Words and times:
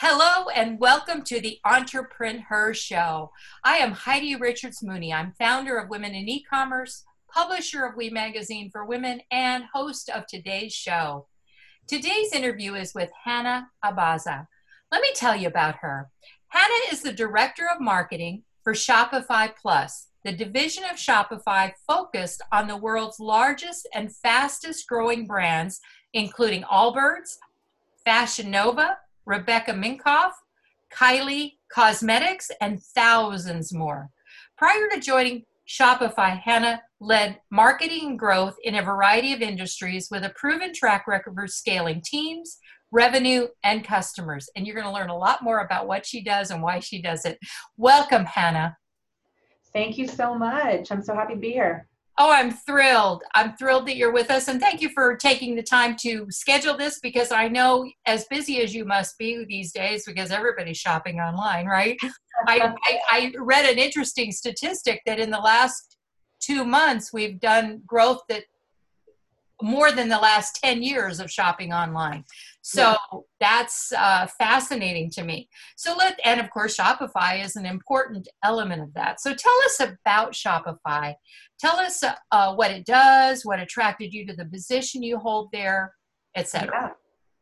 Hello 0.00 0.48
and 0.54 0.78
welcome 0.78 1.22
to 1.22 1.40
the 1.40 1.58
EntreprenHer 1.66 2.72
Show. 2.72 3.32
I 3.64 3.78
am 3.78 3.90
Heidi 3.90 4.36
Richards 4.36 4.80
Mooney. 4.80 5.12
I'm 5.12 5.32
founder 5.32 5.76
of 5.76 5.90
Women 5.90 6.14
in 6.14 6.28
E-commerce, 6.28 7.02
publisher 7.28 7.84
of 7.84 7.96
We 7.96 8.08
Magazine 8.08 8.70
for 8.70 8.84
Women, 8.84 9.20
and 9.32 9.64
host 9.74 10.08
of 10.08 10.28
today's 10.28 10.72
show. 10.72 11.26
Today's 11.88 12.32
interview 12.32 12.74
is 12.74 12.94
with 12.94 13.10
Hana 13.24 13.70
Abaza. 13.84 14.46
Let 14.92 15.02
me 15.02 15.10
tell 15.16 15.34
you 15.34 15.48
about 15.48 15.74
her. 15.80 16.08
Hana 16.46 16.92
is 16.92 17.02
the 17.02 17.12
director 17.12 17.68
of 17.68 17.80
marketing 17.80 18.44
for 18.62 18.74
Shopify 18.74 19.50
Plus, 19.60 20.10
the 20.22 20.30
division 20.30 20.84
of 20.84 20.96
Shopify 20.96 21.72
focused 21.88 22.40
on 22.52 22.68
the 22.68 22.76
world's 22.76 23.18
largest 23.18 23.88
and 23.92 24.14
fastest 24.14 24.86
growing 24.86 25.26
brands, 25.26 25.80
including 26.12 26.62
Allbirds, 26.62 27.38
Fashion 28.04 28.52
Nova, 28.52 28.96
Rebecca 29.28 29.72
Minkoff, 29.72 30.32
Kylie 30.90 31.58
Cosmetics, 31.70 32.50
and 32.62 32.82
thousands 32.82 33.74
more. 33.74 34.08
Prior 34.56 34.88
to 34.88 34.98
joining 34.98 35.44
Shopify, 35.68 36.38
Hana 36.38 36.80
led 36.98 37.38
marketing 37.50 38.16
growth 38.16 38.56
in 38.64 38.76
a 38.76 38.82
variety 38.82 39.34
of 39.34 39.42
industries 39.42 40.08
with 40.10 40.24
a 40.24 40.32
proven 40.34 40.72
track 40.72 41.06
record 41.06 41.34
for 41.34 41.46
scaling 41.46 42.00
teams, 42.02 42.56
revenue, 42.90 43.48
and 43.62 43.84
customers. 43.84 44.48
And 44.56 44.66
you're 44.66 44.74
going 44.74 44.86
to 44.86 44.92
learn 44.92 45.10
a 45.10 45.16
lot 45.16 45.42
more 45.42 45.60
about 45.60 45.86
what 45.86 46.06
she 46.06 46.24
does 46.24 46.50
and 46.50 46.62
why 46.62 46.80
she 46.80 47.02
does 47.02 47.26
it. 47.26 47.38
Welcome, 47.76 48.24
Hana. 48.24 48.78
Thank 49.74 49.98
you 49.98 50.08
so 50.08 50.34
much. 50.34 50.90
I'm 50.90 51.02
so 51.02 51.14
happy 51.14 51.34
to 51.34 51.38
be 51.40 51.52
here. 51.52 51.86
Oh, 52.20 52.32
I'm 52.32 52.50
thrilled. 52.50 53.22
I'm 53.34 53.56
thrilled 53.56 53.86
that 53.86 53.96
you're 53.96 54.12
with 54.12 54.30
us. 54.30 54.48
And 54.48 54.60
thank 54.60 54.80
you 54.80 54.88
for 54.88 55.16
taking 55.16 55.54
the 55.54 55.62
time 55.62 55.94
to 56.00 56.26
schedule 56.30 56.76
this 56.76 56.98
because 56.98 57.30
I 57.30 57.46
know 57.46 57.88
as 58.06 58.26
busy 58.28 58.60
as 58.60 58.74
you 58.74 58.84
must 58.84 59.16
be 59.18 59.44
these 59.48 59.72
days 59.72 60.04
because 60.04 60.32
everybody's 60.32 60.78
shopping 60.78 61.20
online, 61.20 61.66
right? 61.66 61.96
I, 62.48 62.74
I, 62.84 62.98
I, 63.08 63.32
read 63.38 63.70
an 63.70 63.78
interesting 63.78 64.32
statistic 64.32 65.00
that 65.06 65.20
in 65.20 65.30
the 65.30 65.38
last 65.38 65.96
two 66.40 66.64
months, 66.64 67.12
we've 67.12 67.38
done 67.38 67.82
growth 67.86 68.22
that 68.28 68.44
more 69.62 69.92
than 69.92 70.08
the 70.08 70.18
last 70.18 70.58
10 70.62 70.82
years 70.82 71.20
of 71.20 71.30
shopping 71.30 71.72
online. 71.72 72.24
So 72.68 72.82
yeah. 72.82 73.20
that's 73.40 73.92
uh, 73.96 74.26
fascinating 74.38 75.08
to 75.12 75.24
me. 75.24 75.48
So 75.78 75.96
let, 75.96 76.20
and 76.22 76.38
of 76.38 76.50
course, 76.50 76.76
Shopify 76.76 77.42
is 77.42 77.56
an 77.56 77.64
important 77.64 78.28
element 78.44 78.82
of 78.82 78.92
that. 78.92 79.22
So 79.22 79.32
tell 79.32 79.58
us 79.64 79.80
about 79.80 80.32
Shopify. 80.32 81.14
Tell 81.58 81.76
us 81.76 82.04
uh, 82.30 82.54
what 82.54 82.70
it 82.70 82.84
does, 82.84 83.42
what 83.42 83.58
attracted 83.58 84.12
you 84.12 84.26
to 84.26 84.36
the 84.36 84.44
position 84.44 85.02
you 85.02 85.16
hold 85.16 85.48
there, 85.50 85.94
etc. 86.36 86.68
Yeah. 86.70 86.90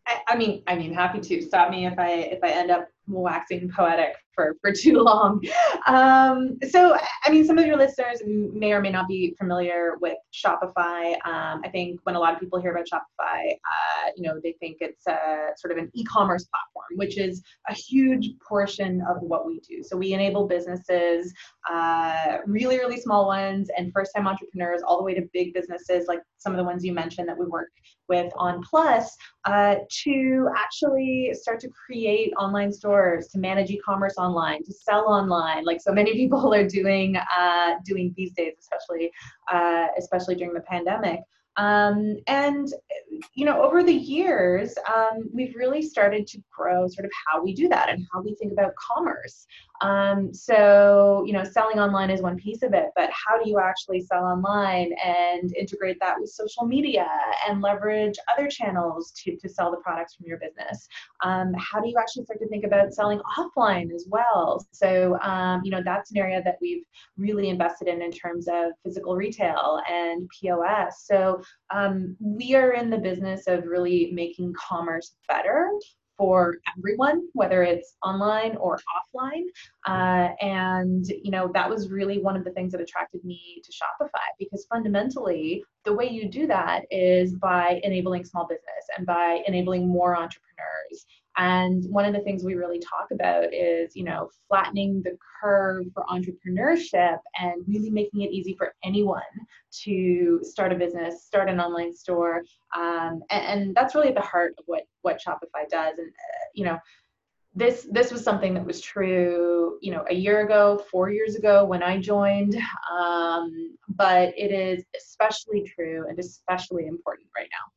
I, 0.07 0.35
I 0.35 0.37
mean, 0.37 0.63
I 0.69 0.77
mean, 0.77 0.95
happy 0.95 1.19
to 1.19 1.43
stop 1.43 1.71
me 1.71 1.87
if 1.87 1.99
I 1.99 2.11
if 2.11 2.39
I 2.45 2.51
end 2.51 2.71
up 2.71 2.87
waxing 3.09 3.69
poetic 3.69 4.15
for, 4.37 4.55
for 4.61 4.71
too 4.71 4.99
long. 5.01 5.43
Um, 5.89 6.59
so, 6.71 6.97
I 7.25 7.31
mean, 7.31 7.45
some 7.45 7.59
of 7.59 7.67
your 7.67 7.77
listeners 7.77 8.23
may 8.25 8.73
or 8.73 8.81
may 8.81 8.91
not 8.91 9.09
be 9.09 9.35
familiar 9.37 9.95
with 10.01 10.19
Shopify. 10.33 11.15
Um, 11.27 11.63
I 11.65 11.71
think 11.73 11.99
when 12.05 12.15
a 12.15 12.21
lot 12.21 12.35
of 12.35 12.39
people 12.39 12.61
hear 12.61 12.71
about 12.71 12.87
Shopify, 12.93 13.51
uh, 13.51 14.11
you 14.17 14.23
know, 14.23 14.39
they 14.45 14.55
think 14.61 14.77
it's 14.81 15.07
a, 15.09 15.49
sort 15.57 15.73
of 15.73 15.79
an 15.79 15.91
e-commerce 15.95 16.45
platform, 16.45 16.97
which 16.97 17.19
is 17.19 17.43
a 17.69 17.75
huge 17.75 18.31
portion 18.47 19.03
of 19.11 19.17
what 19.23 19.47
we 19.47 19.59
do. 19.61 19.83
So 19.83 19.97
we 19.97 20.13
enable 20.13 20.47
businesses, 20.47 21.33
uh, 21.69 22.39
really, 22.47 22.77
really 22.79 23.01
small 23.01 23.27
ones 23.27 23.71
and 23.77 23.93
first-time 23.93 24.29
entrepreneurs, 24.29 24.83
all 24.87 24.99
the 24.99 25.03
way 25.03 25.15
to 25.15 25.23
big 25.33 25.55
businesses 25.55 26.07
like 26.07 26.21
some 26.39 26.53
of 26.53 26.59
the 26.59 26.65
ones 26.65 26.85
you 26.85 26.93
mentioned 26.93 27.29
that 27.29 27.39
we 27.39 27.47
work 27.47 27.71
with 28.09 28.33
on 28.37 28.63
Plus, 28.63 29.17
uh, 29.47 29.77
to 30.05 30.49
actually 30.57 31.33
start 31.33 31.59
to 31.61 31.69
create 31.71 32.33
online 32.39 32.73
stores, 32.73 33.29
to 33.29 33.39
manage 33.39 33.71
e-commerce 33.71 34.15
online, 34.27 34.63
to 34.65 34.73
sell 34.73 35.07
online, 35.09 35.65
like 35.65 35.81
so 35.81 35.93
many 35.93 36.13
people 36.21 36.53
are 36.55 36.67
doing 36.67 37.17
uh, 37.17 37.71
doing 37.85 38.13
these 38.17 38.33
days, 38.33 38.55
especially 38.61 39.11
uh, 39.53 39.87
especially 39.99 40.35
during 40.35 40.55
the 40.55 40.67
pandemic. 40.75 41.21
Um, 41.57 42.17
and 42.27 42.69
you 43.35 43.45
know, 43.47 43.63
over 43.63 43.83
the 43.83 43.95
years, 43.95 44.75
um, 44.95 45.31
we've 45.33 45.55
really 45.55 45.83
started 45.83 46.27
to 46.29 46.39
grow 46.55 46.87
sort 46.87 47.07
of 47.07 47.11
how 47.27 47.43
we 47.43 47.55
do 47.55 47.69
that 47.69 47.89
and 47.89 48.07
how 48.13 48.21
we 48.23 48.35
think 48.35 48.53
about 48.53 48.73
commerce. 48.77 49.47
Um, 49.81 50.33
so, 50.33 51.25
you 51.27 51.33
know, 51.33 51.45
selling 51.45 51.79
online 51.79 52.11
is 52.11 52.23
one 52.23 52.37
piece 52.37 52.63
of 52.63 52.73
it, 52.73 52.91
but 52.97 53.11
how 53.11 53.43
do 53.43 53.49
you 53.49 53.59
actually 53.59 54.01
sell 54.01 54.25
online 54.25 54.93
and 55.05 55.55
integrate 55.55 55.99
that 56.01 56.17
with 56.21 56.31
social 56.31 56.65
media 56.67 57.07
and 57.49 57.61
leverage 57.61 58.17
other 58.33 58.49
channels 58.49 59.13
to, 59.23 59.37
to 59.37 59.49
sell 59.49 59.71
the 59.71 59.79
products 59.79 60.15
from 60.15 60.27
your 60.27 60.39
business? 60.39 60.89
Um, 61.23 61.53
how 61.59 61.81
do 61.81 61.89
you 61.89 61.97
actually 61.99 62.25
start 62.25 62.41
to 62.41 62.49
think 62.49 62.65
about 62.65 62.95
selling 62.95 63.21
offline 63.39 63.95
as 63.95 64.07
well? 64.09 64.67
So, 64.73 65.19
um, 65.21 65.61
you 65.65 65.71
know, 65.71 65.83
that's 65.85 66.11
an 66.11 66.19
area 66.19 66.43
that 66.45 66.59
we've 66.61 66.85
really 67.17 67.49
invested 67.49 67.89
in 67.89 68.03
in 68.03 68.11
terms 68.11 68.49
of 68.49 68.73
physical 68.85 69.17
retail 69.17 69.81
and 69.91 70.29
POS. 70.41 71.05
So, 71.07 71.43
um, 71.75 72.17
we 72.21 72.55
are 72.55 72.73
in 72.73 72.91
the 72.91 72.99
business 72.99 73.47
of 73.47 73.65
really 73.65 74.11
making 74.13 74.55
commerce 74.69 75.15
better 75.29 75.71
for 76.17 76.57
everyone, 76.77 77.29
whether 77.33 77.63
it's 77.63 77.97
online 78.03 78.57
or 78.57 78.79
offline. 78.97 79.45
Uh, 79.87 80.35
and 80.41 81.07
you 81.09 81.31
know 81.31 81.51
that 81.55 81.69
was 81.69 81.91
really 81.91 82.19
one 82.19 82.37
of 82.37 82.45
the 82.45 82.51
things 82.53 82.73
that 82.73 82.81
attracted 82.81 83.25
me 83.25 83.63
to 83.65 83.73
Shopify 83.73 84.27
because 84.39 84.67
fundamentally 84.71 85.65
the 85.85 85.93
way 85.93 86.09
you 86.09 86.29
do 86.29 86.47
that 86.47 86.83
is 86.91 87.35
by 87.35 87.81
enabling 87.85 88.25
small 88.25 88.47
business 88.47 88.85
and 88.97 89.07
by 89.07 89.43
enabling 89.47 89.89
more 89.89 90.17
entrepreneurs 90.17 91.07
and 91.37 91.85
one 91.91 92.05
of 92.05 92.15
the 92.15 92.21
things 92.21 92.45
we 92.45 92.55
really 92.55 92.79
talk 92.79 93.09
about 93.13 93.53
is, 93.53 93.95
you 93.95 94.05
know, 94.05 94.31
flattening 94.49 95.03
the 95.03 95.19
curve 95.41 95.85
for 95.93 96.05
entrepreneurship 96.05 97.19
and 97.39 97.63
really 97.67 97.91
making 97.91 98.23
it 98.23 98.31
easy 98.31 98.55
for 98.57 98.75
anyone 98.83 99.21
to 99.85 100.41
start 100.43 100.73
a 100.73 100.77
business, 100.77 101.25
start 101.25 101.51
an 101.51 101.61
online 101.61 101.95
store. 101.95 102.43
Um, 102.75 103.23
and, 103.31 103.47
and, 103.47 103.75
that's 103.75 103.95
really 103.95 104.09
at 104.09 104.15
the 104.15 104.21
heart 104.23 104.55
of 104.59 104.65
what, 104.67 104.85
what 105.03 105.21
Shopify 105.21 105.69
does. 105.71 105.99
And, 105.99 106.09
uh, 106.09 106.47
you 106.55 106.65
know, 106.65 106.79
this 107.57 107.89
this 107.91 108.13
was 108.13 108.23
something 108.23 108.53
that 108.53 108.65
was 108.65 108.83
true 108.83 109.79
you 109.81 109.91
know 109.91 110.05
a 110.11 110.15
year 110.15 110.45
ago 110.45 110.79
four 110.91 111.11
years 111.11 111.37
ago 111.37 111.65
when 111.65 111.83
i 111.83 111.99
joined 111.99 112.55
um, 112.93 113.75
but 113.89 114.35
it 114.37 114.53
is 114.53 114.85
especially 114.95 115.63
true 115.63 116.07
and 116.07 116.19
especially 116.19 116.87
important 116.87 117.27
right 117.35 117.49
now 117.51 117.73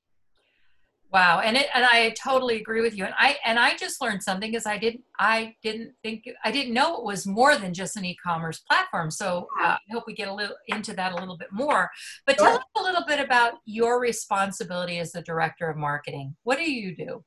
Wow, 1.11 1.39
and 1.39 1.57
it 1.57 1.67
and 1.73 1.83
I 1.83 2.11
totally 2.11 2.57
agree 2.57 2.81
with 2.81 2.95
you. 2.95 3.03
And 3.03 3.15
I 3.17 3.37
and 3.43 3.57
I 3.57 3.75
just 3.75 3.99
learned 3.99 4.21
something 4.21 4.51
because 4.51 4.67
I 4.67 4.77
didn't 4.77 5.01
I 5.19 5.55
didn't 5.63 5.93
think 6.03 6.25
I 6.43 6.51
didn't 6.51 6.73
know 6.73 6.97
it 6.97 7.03
was 7.03 7.25
more 7.25 7.57
than 7.57 7.73
just 7.73 7.97
an 7.97 8.05
e-commerce 8.05 8.59
platform. 8.59 9.09
So 9.09 9.47
uh, 9.59 9.69
I 9.69 9.79
hope 9.91 10.03
we 10.05 10.13
get 10.13 10.27
a 10.27 10.33
little 10.33 10.55
into 10.67 10.93
that 10.93 11.13
a 11.13 11.15
little 11.15 11.37
bit 11.37 11.51
more. 11.51 11.89
But 12.27 12.37
tell 12.37 12.57
us 12.57 12.63
a 12.77 12.83
little 12.83 13.03
bit 13.07 13.19
about 13.19 13.53
your 13.65 13.99
responsibility 13.99 14.99
as 14.99 15.11
the 15.11 15.23
director 15.23 15.67
of 15.67 15.77
marketing. 15.77 16.35
What 16.43 16.59
do 16.59 16.71
you 16.71 16.95
do? 16.95 17.23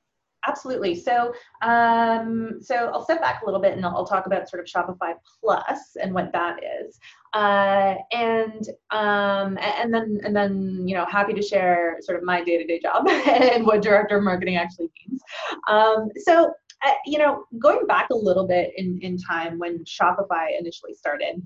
Absolutely. 0.46 0.94
So, 0.94 1.32
um, 1.62 2.58
so 2.60 2.90
I'll 2.92 3.04
step 3.04 3.20
back 3.20 3.42
a 3.42 3.44
little 3.44 3.60
bit 3.60 3.74
and 3.74 3.86
I'll, 3.86 3.96
I'll, 3.96 4.06
talk 4.06 4.26
about 4.26 4.48
sort 4.48 4.60
of 4.60 4.66
Shopify 4.66 5.14
Plus 5.40 5.96
and 6.02 6.12
what 6.12 6.32
that 6.32 6.58
is, 6.62 6.98
uh, 7.32 7.94
and 8.10 8.68
um, 8.90 9.56
and 9.58 9.94
then 9.94 10.20
and 10.24 10.34
then 10.34 10.86
you 10.86 10.96
know 10.96 11.06
happy 11.06 11.32
to 11.32 11.42
share 11.42 11.98
sort 12.00 12.18
of 12.18 12.24
my 12.24 12.42
day 12.42 12.58
to 12.58 12.66
day 12.66 12.80
job 12.80 13.08
and 13.08 13.64
what 13.64 13.82
director 13.82 14.16
of 14.16 14.24
marketing 14.24 14.56
actually 14.56 14.90
means. 15.06 15.22
Um, 15.68 16.08
so, 16.16 16.52
uh, 16.84 16.92
you 17.06 17.18
know, 17.18 17.44
going 17.60 17.86
back 17.86 18.10
a 18.10 18.16
little 18.16 18.46
bit 18.46 18.72
in 18.76 18.98
in 19.00 19.16
time 19.16 19.58
when 19.58 19.84
Shopify 19.84 20.58
initially 20.58 20.94
started. 20.94 21.40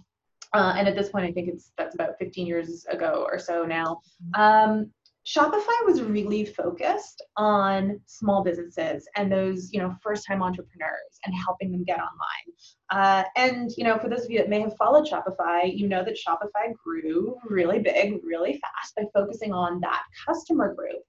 Uh, 0.54 0.74
and 0.76 0.88
at 0.88 0.94
this 0.94 1.10
point, 1.10 1.26
I 1.26 1.32
think 1.32 1.48
it's 1.48 1.72
that's 1.76 1.94
about 1.94 2.18
15 2.18 2.46
years 2.46 2.86
ago 2.86 3.26
or 3.30 3.38
so 3.38 3.66
now. 3.66 4.00
Mm-hmm. 4.34 4.70
Um, 4.70 4.90
Shopify 5.26 5.84
was 5.84 6.02
really 6.02 6.44
focused 6.44 7.20
on 7.36 8.00
small 8.06 8.44
businesses 8.44 9.08
and 9.16 9.30
those, 9.30 9.72
you 9.72 9.80
know, 9.80 9.92
first-time 10.00 10.40
entrepreneurs 10.40 11.18
and 11.24 11.34
helping 11.34 11.72
them 11.72 11.82
get 11.82 11.98
online. 11.98 12.54
Uh, 12.90 13.24
and 13.34 13.72
you 13.76 13.82
know, 13.82 13.98
for 13.98 14.08
those 14.08 14.24
of 14.24 14.30
you 14.30 14.38
that 14.38 14.48
may 14.48 14.60
have 14.60 14.76
followed 14.76 15.04
Shopify, 15.04 15.76
you 15.76 15.88
know 15.88 16.04
that 16.04 16.16
Shopify 16.16 16.72
grew 16.82 17.36
really 17.48 17.80
big, 17.80 18.20
really 18.22 18.60
fast 18.60 18.94
by 18.96 19.02
focusing 19.12 19.52
on 19.52 19.80
that 19.80 20.02
customer 20.24 20.72
group. 20.74 21.02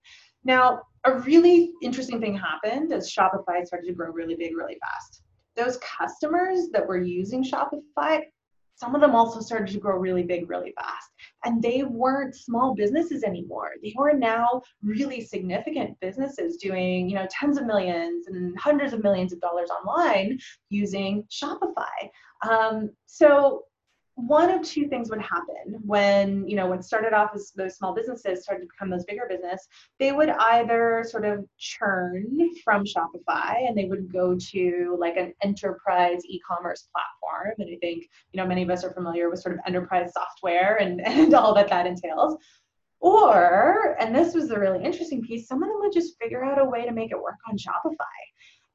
Now, 0.44 0.82
a 1.04 1.20
really 1.20 1.74
interesting 1.84 2.20
thing 2.20 2.36
happened 2.36 2.92
as 2.92 3.14
Shopify 3.14 3.66
started 3.66 3.88
to 3.88 3.94
grow 3.94 4.12
really 4.12 4.36
big, 4.36 4.58
really 4.58 4.78
fast. 4.82 5.22
Those 5.56 5.78
customers 5.78 6.70
that 6.74 6.88
were 6.88 7.02
using 7.02 7.44
Shopify 7.44 8.22
some 8.78 8.94
of 8.94 9.02
them 9.02 9.16
also 9.16 9.40
started 9.40 9.72
to 9.74 9.80
grow 9.80 9.98
really 9.98 10.24
big 10.24 10.50
really 10.50 10.72
fast. 10.74 11.10
And 11.44 11.62
they 11.62 11.84
weren't 11.84 12.36
small 12.36 12.76
businesses 12.76 13.24
anymore. 13.24 13.72
They 13.84 13.94
were 13.98 14.14
now 14.14 14.62
really 14.84 15.22
significant 15.22 16.00
businesses 16.00 16.58
doing 16.58 17.10
you 17.10 17.16
know 17.16 17.28
tens 17.30 17.58
of 17.58 17.66
millions 17.66 18.28
and 18.28 18.58
hundreds 18.58 18.94
of 18.94 19.04
millions 19.04 19.34
of 19.34 19.42
dollars 19.42 19.70
online 19.70 20.38
using 20.70 21.24
shopify. 21.32 22.10
Um, 22.48 22.92
so 23.08 23.64
one 24.18 24.50
of 24.50 24.64
two 24.64 24.88
things 24.88 25.12
would 25.12 25.22
happen 25.22 25.80
when 25.86 26.48
you 26.48 26.56
know 26.56 26.66
what 26.66 26.84
started 26.84 27.14
off 27.14 27.30
as 27.36 27.52
those 27.56 27.76
small 27.76 27.94
businesses 27.94 28.42
started 28.42 28.64
to 28.64 28.68
become 28.68 28.90
those 28.90 29.06
bigger 29.06 29.28
business 29.30 29.68
they 30.00 30.12
would 30.12 30.30
either 30.30 31.06
sort 31.08 31.24
of 31.24 31.46
churn 31.60 32.26
from 32.64 32.84
shopify 32.84 33.68
and 33.68 33.78
they 33.78 33.86
would 33.86 34.12
go 34.12 34.36
to 34.36 34.98
like 35.00 35.18
an 35.18 35.34
enterprise 35.44 36.22
e-commerce 36.26 36.90
platform. 36.92 37.54
And 37.60 37.70
i 37.72 37.78
think 37.80 38.10
you 38.32 38.42
know 38.42 38.48
many 38.48 38.64
of 38.64 38.72
us 38.72 38.84
are 38.84 38.92
familiar 38.92 39.30
with 39.30 39.40
sort 39.40 39.54
of 39.54 39.62
enterprise 39.68 40.12
software 40.14 40.78
and, 40.78 41.00
and 41.08 41.36
all 41.36 41.54
that 41.54 41.70
that 41.70 41.86
entails. 41.86 42.38
Or 43.00 43.96
and 44.00 44.16
this 44.16 44.34
was 44.34 44.48
the 44.48 44.60
really 44.60 44.84
interesting 44.84 45.22
piece 45.22 45.48
some 45.48 45.62
of 45.62 45.70
them 45.70 45.78
would 45.82 45.94
just 45.94 46.18
figure 46.20 46.44
out 46.44 46.60
a 46.60 46.66
way 46.66 46.86
to 46.86 46.92
make 46.92 47.12
it 47.12 47.22
work 47.22 47.38
on 47.48 47.56
shopify 47.56 48.18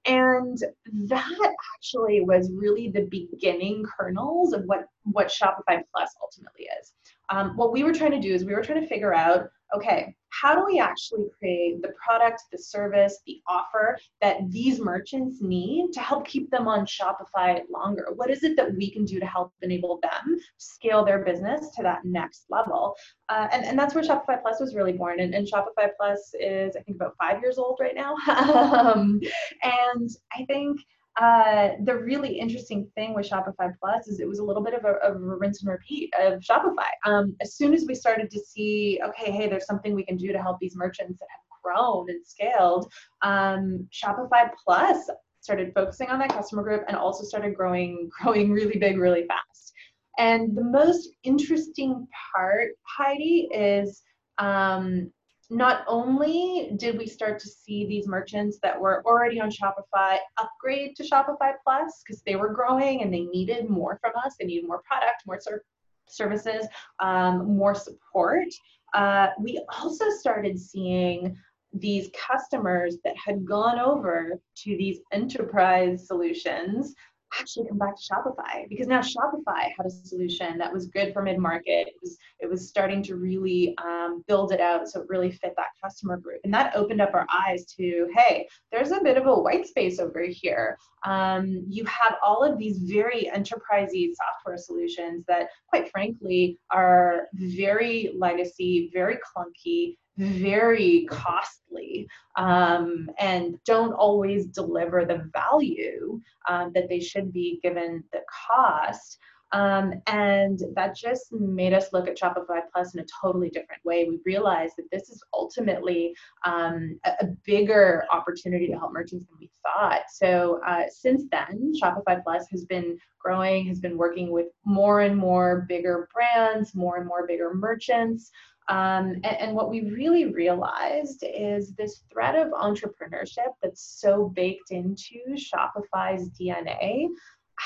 and 0.05 0.59
that 1.05 1.55
actually 1.77 2.21
was 2.23 2.51
really 2.53 2.89
the 2.89 3.03
beginning 3.03 3.85
kernels 3.97 4.53
of 4.53 4.65
what 4.65 4.87
what 5.05 5.29
shopify 5.29 5.83
plus 5.93 6.15
ultimately 6.21 6.69
is. 6.81 6.93
Um, 7.31 7.57
what 7.57 7.73
we 7.73 7.85
were 7.85 7.93
trying 7.93 8.11
to 8.13 8.21
do 8.21 8.35
is 8.35 8.45
we 8.45 8.55
were 8.55 8.63
trying 8.63 8.81
to 8.81 8.87
figure 8.87 9.15
out 9.15 9.49
okay, 9.75 10.15
how 10.31 10.55
do 10.55 10.65
we 10.65 10.81
actually 10.81 11.27
create 11.39 11.83
the 11.83 11.93
product, 12.05 12.43
the 12.51 12.59
service, 12.59 13.21
the 13.27 13.41
offer 13.47 13.99
that 14.21 14.39
these 14.51 14.81
merchants 14.81 15.41
need 15.41 15.93
to 15.93 16.01
help 16.01 16.27
keep 16.27 16.51
them 16.51 16.67
on 16.67 16.87
Shopify 16.87 17.61
longer? 17.71 18.09
What 18.15 18.31
is 18.31 18.43
it 18.43 18.57
that 18.57 18.75
we 18.75 18.91
can 18.91 19.05
do 19.05 19.21
to 19.21 19.27
help 19.27 19.53
enable 19.63 20.01
them 20.03 20.39
scale 20.57 21.05
their 21.05 21.25
business 21.25 21.71
to 21.77 21.83
that 21.83 22.05
next 22.05 22.47
level? 22.51 22.95
Uh, 23.29 23.49
and, 23.53 23.65
and 23.65 23.79
that's 23.79 23.95
where 23.95 24.03
Shopify 24.03 24.41
Plus 24.41 24.59
was 24.59 24.75
really 24.75 24.93
born. 24.93 25.21
And, 25.21 25.35
and 25.35 25.47
Shopify 25.47 25.89
Plus 25.99 26.35
is, 26.41 26.77
I 26.77 26.81
think, 26.81 26.97
about 26.97 27.15
five 27.19 27.41
years 27.43 27.59
old 27.59 27.79
right 27.81 27.95
now. 27.95 28.17
um, 28.29 29.21
and 29.63 30.11
I 30.33 30.45
think 30.47 30.81
uh, 31.21 31.71
the 31.85 31.95
really 31.95 32.39
interesting 32.39 32.91
thing 32.95 33.15
with 33.15 33.29
Shopify 33.29 33.73
Plus 33.81 34.09
is 34.09 34.21
it 34.21 34.29
was 34.29 34.39
a 34.39 34.45
little 34.45 34.63
bit 34.63 34.75
of 34.75 34.85
a, 34.85 34.93
of 35.07 35.17
a 35.17 35.19
rinse 35.19 35.63
and 35.63 35.71
repeat 35.71 36.13
of 36.19 36.41
Shopify. 36.41 36.89
Um, 37.05 37.37
as 37.41 37.55
soon 37.55 37.75
as 37.75 37.85
we 37.87 37.95
started 37.95 38.31
to 38.31 38.41
see, 38.41 38.99
okay, 39.07 39.31
hey, 39.31 39.49
there's 39.49 39.67
something 39.67 39.95
we 39.95 40.05
can 40.05 40.17
do 40.17 40.33
to 40.33 40.41
help 40.41 40.59
these 40.59 40.77
merchants 40.77 41.19
that 41.19 41.29
have 41.31 41.63
grown 41.63 42.09
and 42.09 42.27
scaled, 42.27 42.91
um, 43.23 43.89
Shopify 43.93 44.51
Plus 44.65 45.09
started 45.41 45.73
focusing 45.75 46.09
on 46.09 46.19
that 46.21 46.33
customer 46.33 46.63
group 46.63 46.85
and 46.89 46.97
also 46.97 47.25
started 47.25 47.55
growing, 47.55 48.09
growing 48.23 48.51
really 48.51 48.79
big, 48.79 48.99
really 48.99 49.27
fast. 49.27 49.73
And 50.19 50.57
the 50.57 50.65
most 50.65 51.11
interesting 51.25 52.07
part, 52.35 52.71
Heidi, 52.85 53.49
is 53.53 54.03
um, 54.39 55.11
not 55.53 55.85
only 55.87 56.73
did 56.77 56.97
we 56.97 57.07
start 57.07 57.39
to 57.39 57.47
see 57.47 57.87
these 57.87 58.09
merchants 58.09 58.59
that 58.63 58.81
were 58.81 59.03
already 59.05 59.39
on 59.39 59.51
Shopify 59.51 60.17
upgrade 60.39 60.97
to 60.97 61.03
Shopify 61.03 61.53
Plus 61.63 62.03
because 62.03 62.23
they 62.23 62.37
were 62.37 62.55
growing 62.55 63.03
and 63.03 63.13
they 63.13 63.25
needed 63.25 63.69
more 63.69 63.99
from 64.01 64.13
us, 64.25 64.35
they 64.41 64.47
needed 64.47 64.67
more 64.67 64.83
product, 64.83 65.23
more 65.27 65.39
ser- 65.39 65.65
services, 66.09 66.67
um, 67.01 67.55
more 67.55 67.75
support. 67.75 68.49
Uh, 68.95 69.29
we 69.39 69.63
also 69.79 70.09
started 70.09 70.59
seeing 70.59 71.37
these 71.75 72.11
customers 72.15 72.97
that 73.05 73.15
had 73.23 73.45
gone 73.45 73.79
over 73.79 74.41
to 74.57 74.77
these 74.79 75.01
enterprise 75.13 76.07
solutions 76.07 76.95
actually 77.39 77.69
come 77.69 77.79
back 77.79 77.95
to 77.97 78.03
Shopify 78.03 78.69
because 78.69 78.87
now 78.87 79.01
Shopify 79.01 79.71
had 79.77 79.87
a 79.87 79.91
solution 79.91 80.59
that 80.59 80.73
was 80.73 80.87
good 80.87 81.13
for 81.13 81.23
mid 81.23 81.39
market. 81.39 81.89
It 81.89 81.95
was 82.03 82.19
it 82.41 82.49
was 82.49 82.69
starting 82.69 83.03
to 83.05 83.17
really 83.17 83.77
um, 83.79 84.25
build 84.29 84.53
it 84.53 84.61
out 84.61 84.89
so 84.89 85.01
it 85.01 85.09
really 85.09 85.31
fit 85.31 85.55
that 85.57 85.69
customer 85.83 86.17
group, 86.17 86.41
and 86.45 86.53
that 86.55 86.75
opened 86.77 87.01
up 87.01 87.15
our 87.15 87.27
eyes 87.33 87.65
to 87.77 88.09
hey, 88.17 88.49
there's 88.71 88.93
a 88.93 89.01
bit 89.01 89.17
of 89.17 89.27
a 89.27 89.35
white 89.35 89.67
space 89.67 89.99
over 89.99 90.23
here. 90.23 90.79
Um, 91.05 91.65
you 91.69 91.85
have 91.87 92.17
all 92.25 92.45
of 92.45 92.59
these 92.59 92.79
very 92.79 93.31
enterprisey 93.35 94.13
software 94.15 94.57
solutions 94.57 95.25
that, 95.27 95.49
quite 95.69 95.91
frankly, 95.91 96.59
are 96.71 97.29
very 97.35 98.13
legacy, 98.17 98.91
very 98.93 99.17
clunky, 99.17 99.97
very 100.17 101.07
costly 101.09 102.09
um, 102.37 103.11
and 103.19 103.57
don't 103.65 103.93
always 103.93 104.47
deliver 104.47 105.05
the 105.05 105.29
value 105.33 106.21
um, 106.49 106.73
that 106.75 106.89
they 106.89 107.01
should 107.01 107.33
be 107.33 107.61
given 107.63 108.05
the 108.13 108.21
cost. 108.49 109.19
Um, 109.53 110.01
and 110.07 110.59
that 110.75 110.97
just 110.97 111.31
made 111.31 111.75
us 111.75 111.93
look 111.93 112.09
at 112.09 112.19
Shopify 112.19 112.63
Plus 112.73 112.95
in 112.95 113.01
a 113.01 113.07
totally 113.23 113.51
different 113.51 113.85
way. 113.85 114.07
We 114.09 114.19
realized 114.25 114.75
that 114.79 114.91
this 114.91 115.11
is 115.11 115.23
ultimately 115.35 116.15
um, 116.47 116.99
a, 117.05 117.11
a, 117.21 117.27
bigger 117.45 118.07
opportunity 118.11 118.67
to 118.69 118.79
help 118.79 118.95
merchants 118.95 119.27
than 119.27 119.37
we 119.39 119.51
thought. 119.63 120.05
So 120.11 120.59
uh, 120.67 120.85
since 120.89 121.25
then, 121.31 121.75
Shopify 121.81 122.23
Plus 122.23 122.47
has 122.51 122.65
been 122.65 122.97
growing, 123.23 123.67
has 123.67 123.79
been 123.79 123.99
working 123.99 124.31
with 124.31 124.47
more 124.65 125.03
and 125.03 125.17
more 125.17 125.67
bigger 125.69 126.09
brands, 126.15 126.75
more 126.75 126.97
and 126.97 127.07
more 127.07 127.27
bigger 127.27 127.53
merchants. 127.53 128.31
Um, 128.69 129.15
and, 129.25 129.37
and, 129.41 129.55
what 129.57 129.71
we 129.71 129.81
really 129.91 130.27
realized 130.27 131.25
is 131.27 131.73
this 131.73 132.05
thread 132.13 132.37
of 132.37 132.53
entrepreneurship 132.53 133.53
that's 133.61 133.99
so 134.01 134.29
baked 134.29 134.71
into 134.71 135.19
Shopify's 135.35 136.31
DNA 136.31 137.09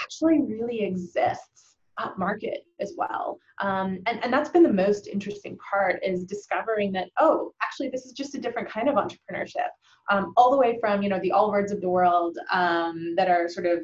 actually 0.02 0.40
really 0.40 0.82
exists 0.82 1.76
up 1.98 2.19
market 2.19 2.64
as 2.81 2.94
well. 2.96 3.38
Um, 3.60 4.00
and, 4.06 4.22
and 4.22 4.32
that's 4.32 4.50
been 4.50 4.62
the 4.62 4.72
most 4.72 5.06
interesting 5.06 5.58
part 5.58 6.02
is 6.02 6.25
discovering 6.25 6.93
that, 6.93 7.08
oh, 7.19 7.52
actually, 7.62 7.88
this 7.88 8.06
is 8.06 8.12
just 8.12 8.34
a 8.34 8.40
different 8.40 8.69
kind 8.69 8.88
of 8.88 8.96
entrepreneurship. 8.96 9.69
Um, 10.10 10.32
all 10.37 10.50
the 10.50 10.56
way 10.56 10.78
from, 10.81 11.02
you 11.02 11.08
know, 11.08 11.20
the 11.20 11.32
Allbirds 11.34 11.72
of 11.72 11.81
the 11.81 11.88
world 11.88 12.38
um, 12.52 13.14
that 13.16 13.28
are 13.28 13.48
sort 13.48 13.66
of 13.66 13.81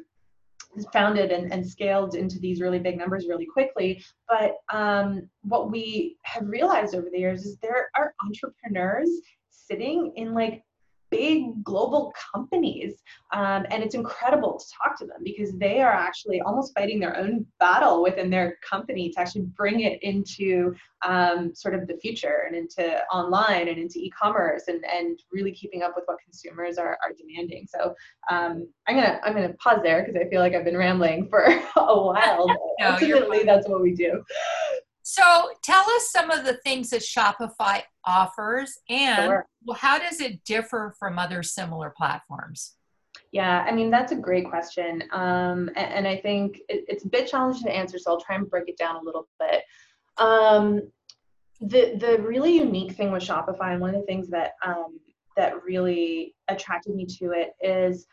founded 0.93 1.31
and, 1.31 1.53
and 1.53 1.67
scaled 1.67 2.15
into 2.15 2.39
these 2.39 2.61
really 2.61 2.79
big 2.79 2.99
numbers 2.99 3.27
really 3.29 3.47
quickly. 3.47 4.03
But 4.29 4.57
um, 4.73 5.29
what 5.43 5.71
we 5.71 6.17
have 6.23 6.47
realized 6.47 6.95
over 6.95 7.09
the 7.11 7.19
years 7.19 7.45
is 7.45 7.59
there 7.63 7.91
are 7.97 8.15
entrepreneurs 8.25 9.11
sitting 9.51 10.13
in 10.17 10.35
like 10.35 10.63
big 11.13 11.63
global 11.63 12.13
companies. 12.35 12.95
Um, 13.33 13.67
and 13.71 13.83
it's 13.83 13.95
incredible 13.95 14.59
to 14.59 14.65
talk 14.83 14.99
to 14.99 15.07
them 15.07 15.19
because 15.23 15.53
they 15.59 15.81
are 15.81 15.93
actually 15.93 16.41
almost 16.41 16.73
fighting 16.75 16.99
their 16.99 17.17
own 17.17 17.47
battle 17.61 18.03
within 18.03 18.31
their 18.31 18.57
company 18.69 19.11
to 19.11 19.21
actually 19.21 19.43
bring 19.57 19.81
it 19.81 20.03
into 20.03 20.75
um, 21.07 21.55
sort 21.55 21.75
of 21.75 21.87
the 21.87 21.99
future 21.99 22.45
and 22.47 22.57
into 22.57 23.03
online 23.13 23.69
and 23.69 23.79
into 23.79 23.99
e-commerce 23.99 24.65
and, 24.69 24.83
and 24.85 25.21
really 25.31 25.53
keeping 25.53 25.83
up 25.83 25.93
with 25.95 26.05
what 26.07 26.17
consumers 26.25 26.79
are, 26.79 26.97
are 27.05 27.13
demanding. 27.17 27.67
So 27.69 27.95
um, 28.31 28.67
I'm 28.89 28.97
gonna 28.97 29.21
I'm 29.23 29.35
gonna 29.35 29.55
pause 29.55 29.81
there 29.83 30.03
because 30.03 30.21
I 30.21 30.29
feel 30.31 30.41
like 30.41 30.55
I've 30.55 30.65
been 30.65 30.77
rambling 30.77 31.29
for 31.29 31.45
a 31.77 32.03
while. 32.03 32.47
no, 32.81 32.93
ultimately, 32.93 33.45
that's 33.45 33.69
what 33.69 33.83
we 33.83 33.95
do. 33.95 34.23
So 35.03 35.51
tell 35.63 35.85
us 35.91 36.11
some 36.11 36.31
of 36.31 36.45
the 36.45 36.55
things 36.65 36.91
that 36.91 37.03
Shopify 37.03 37.83
offers 38.05 38.79
and 38.89 39.27
sure. 39.27 39.47
well, 39.65 39.77
how 39.77 39.99
does 39.99 40.21
it 40.21 40.45
differ 40.45 40.95
from 40.99 41.19
other 41.19 41.43
similar 41.43 41.93
platforms? 41.97 42.75
Yeah, 43.31 43.65
I 43.67 43.73
mean, 43.73 43.91
that's 43.91 44.13
a 44.13 44.17
great 44.17 44.49
question. 44.49 45.05
Um, 45.13 45.69
and, 45.77 45.93
and, 45.95 46.09
I 46.09 46.17
think 46.17 46.59
it, 46.69 46.85
it's 46.89 47.05
a 47.05 47.09
bit 47.09 47.29
challenging 47.29 47.65
to 47.65 47.75
answer, 47.75 47.99
so 47.99 48.13
I'll 48.13 48.21
try 48.21 48.37
and 48.37 48.49
break 48.49 48.69
it 48.69 48.77
down 48.77 48.97
a 48.97 49.03
little 49.03 49.29
bit. 49.39 49.63
Um, 50.19 50.83
the, 51.61 51.97
the 51.99 52.23
really 52.23 52.57
unique 52.57 52.93
thing 52.93 53.11
with 53.11 53.23
Shopify, 53.23 53.73
and 53.73 53.81
one 53.81 53.95
of 53.95 54.01
the 54.01 54.07
things 54.07 54.29
that, 54.29 54.53
um, 54.65 54.99
that 55.37 55.63
really 55.65 56.35
attracted 56.49 56.95
me 56.95 57.07
to 57.07 57.33
it 57.33 57.55
is 57.63 58.07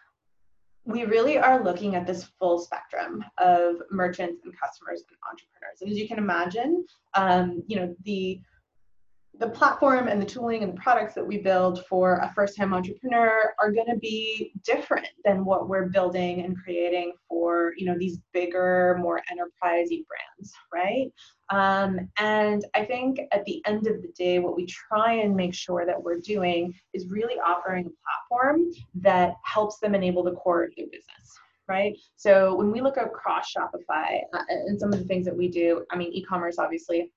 we 0.86 1.04
really 1.04 1.38
are 1.38 1.64
looking 1.64 1.96
at 1.96 2.08
this 2.08 2.24
full 2.40 2.60
spectrum 2.60 3.24
of 3.38 3.76
merchants 3.92 4.42
and 4.44 4.54
customers 4.58 5.04
and 5.08 5.18
entrepreneurs. 5.30 5.82
And 5.82 5.92
as 5.92 5.98
you 5.98 6.08
can 6.08 6.18
imagine, 6.18 6.86
um, 7.16 7.62
you 7.68 7.76
know, 7.76 7.96
the 8.06 8.42
the 9.40 9.50
platform 9.50 10.10
and 10.10 10.22
the 10.22 10.26
tooling 10.26 10.64
and 10.64 10.74
the 10.74 10.82
products 10.82 11.14
that 11.14 11.26
we 11.26 11.38
build 11.38 11.86
for 11.86 12.16
a 12.18 12.32
first-time 12.36 12.74
entrepreneur 12.74 13.54
are 13.60 13.72
going 13.72 13.88
to 13.88 13.96
be 13.96 14.52
different 14.66 15.08
than 15.24 15.46
what 15.46 15.70
we're 15.70 15.88
building 15.88 16.42
and 16.42 16.58
creating 16.62 17.14
for 17.28 17.74
you 17.78 17.86
know 17.86 17.98
these 17.98 18.20
bigger 18.34 18.98
more 19.00 19.22
enterprisey 19.32 20.04
brands 20.08 20.54
right 20.74 21.12
um, 21.52 22.10
and 22.18 22.66
i 22.76 22.84
think 22.84 23.22
at 23.32 23.46
the 23.46 23.62
end 23.66 23.88
of 23.88 24.02
the 24.02 24.12
day 24.18 24.40
what 24.40 24.58
we 24.58 24.66
try 24.66 25.14
and 25.14 25.34
make 25.36 25.54
sure 25.54 25.86
that 25.86 26.02
we're 26.02 26.20
doing 26.20 26.74
is 26.94 27.08
really 27.08 27.36
offering 27.40 27.86
a 27.86 28.30
platform 28.30 28.70
that 28.94 29.36
helps 29.44 29.80
them 29.80 29.96
enable 29.96 30.24
the 30.24 30.34
core 30.34 30.64
of 30.64 30.72
their 30.76 30.88
business 30.88 31.40
right? 31.70 31.96
So 32.16 32.56
when 32.56 32.72
we 32.72 32.82
look 32.82 32.98
across 32.98 33.54
Shopify 33.54 34.22
uh, 34.34 34.42
and 34.50 34.80
some 34.80 34.92
of 34.92 34.98
the 34.98 35.06
things 35.06 35.24
that 35.28 35.38
we 35.38 35.48
do, 35.48 35.86
I 35.92 35.98
mean, 35.98 36.12
e-commerce 36.12 36.58
obviously 36.58 37.12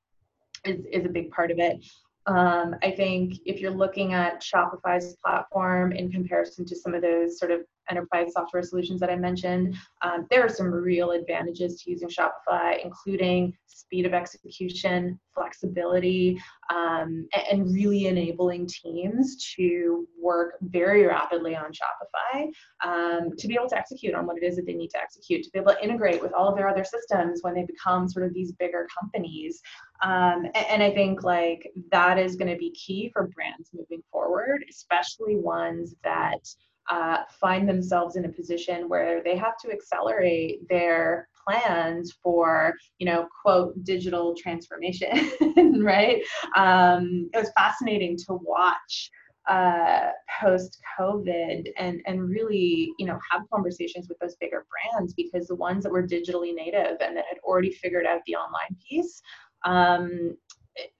is, 0.64 0.84
is 0.92 1.06
a 1.06 1.08
big 1.08 1.30
part 1.30 1.50
of 1.50 1.58
it. 1.58 1.84
Um, 2.26 2.76
I 2.82 2.92
think 2.92 3.40
if 3.46 3.60
you're 3.60 3.72
looking 3.72 4.12
at 4.12 4.42
Shopify's 4.42 5.16
platform 5.24 5.92
in 5.92 6.10
comparison 6.10 6.64
to 6.66 6.76
some 6.76 6.94
of 6.94 7.02
those 7.02 7.38
sort 7.38 7.50
of 7.50 7.62
enterprise 7.90 8.32
software 8.32 8.62
solutions 8.62 9.00
that 9.00 9.10
I 9.10 9.16
mentioned. 9.16 9.76
Um, 10.02 10.26
there 10.30 10.44
are 10.44 10.48
some 10.48 10.66
real 10.66 11.10
advantages 11.10 11.82
to 11.82 11.90
using 11.90 12.08
Shopify, 12.08 12.82
including 12.84 13.54
speed 13.66 14.06
of 14.06 14.14
execution, 14.14 15.18
flexibility, 15.34 16.40
um, 16.70 17.26
and 17.50 17.72
really 17.72 18.06
enabling 18.06 18.66
teams 18.66 19.52
to 19.56 20.06
work 20.20 20.54
very 20.62 21.04
rapidly 21.06 21.56
on 21.56 21.72
Shopify 21.72 22.48
um, 22.84 23.30
to 23.36 23.48
be 23.48 23.54
able 23.54 23.68
to 23.68 23.76
execute 23.76 24.14
on 24.14 24.26
what 24.26 24.36
it 24.36 24.44
is 24.44 24.56
that 24.56 24.66
they 24.66 24.74
need 24.74 24.88
to 24.88 25.00
execute, 25.00 25.42
to 25.44 25.50
be 25.50 25.58
able 25.58 25.72
to 25.72 25.84
integrate 25.84 26.22
with 26.22 26.32
all 26.32 26.48
of 26.48 26.56
their 26.56 26.68
other 26.68 26.84
systems 26.84 27.40
when 27.42 27.54
they 27.54 27.64
become 27.64 28.08
sort 28.08 28.26
of 28.26 28.34
these 28.34 28.52
bigger 28.52 28.86
companies. 28.98 29.60
Um, 30.02 30.46
and, 30.54 30.66
and, 30.68 30.82
I 30.82 30.90
think 30.90 31.22
like 31.22 31.70
that 31.92 32.18
is 32.18 32.34
going 32.34 32.50
to 32.50 32.56
be 32.56 32.70
key 32.72 33.10
for 33.12 33.28
brands 33.28 33.70
moving 33.72 34.02
forward, 34.10 34.64
especially 34.68 35.36
ones 35.36 35.94
that 36.02 36.40
uh, 36.90 37.18
find 37.40 37.68
themselves 37.68 38.16
in 38.16 38.24
a 38.24 38.28
position 38.28 38.88
where 38.88 39.22
they 39.22 39.36
have 39.36 39.56
to 39.62 39.70
accelerate 39.70 40.66
their 40.68 41.28
plans 41.46 42.12
for 42.22 42.74
you 42.98 43.06
know 43.06 43.26
quote 43.42 43.74
digital 43.84 44.34
transformation 44.36 45.30
right? 45.82 46.22
Um, 46.56 47.28
it 47.32 47.38
was 47.38 47.50
fascinating 47.56 48.16
to 48.26 48.38
watch 48.42 49.10
uh, 49.48 50.10
post 50.40 50.78
COVID 50.98 51.68
and 51.76 52.00
and 52.06 52.28
really 52.28 52.92
you 52.98 53.06
know 53.06 53.18
have 53.30 53.42
conversations 53.52 54.08
with 54.08 54.18
those 54.20 54.36
bigger 54.36 54.64
brands 54.70 55.14
because 55.14 55.48
the 55.48 55.56
ones 55.56 55.82
that 55.82 55.92
were 55.92 56.06
digitally 56.06 56.54
native 56.54 56.96
and 57.00 57.16
that 57.16 57.24
had 57.28 57.38
already 57.42 57.72
figured 57.72 58.06
out 58.06 58.20
the 58.26 58.36
online 58.36 58.76
piece 58.88 59.20
um, 59.64 60.36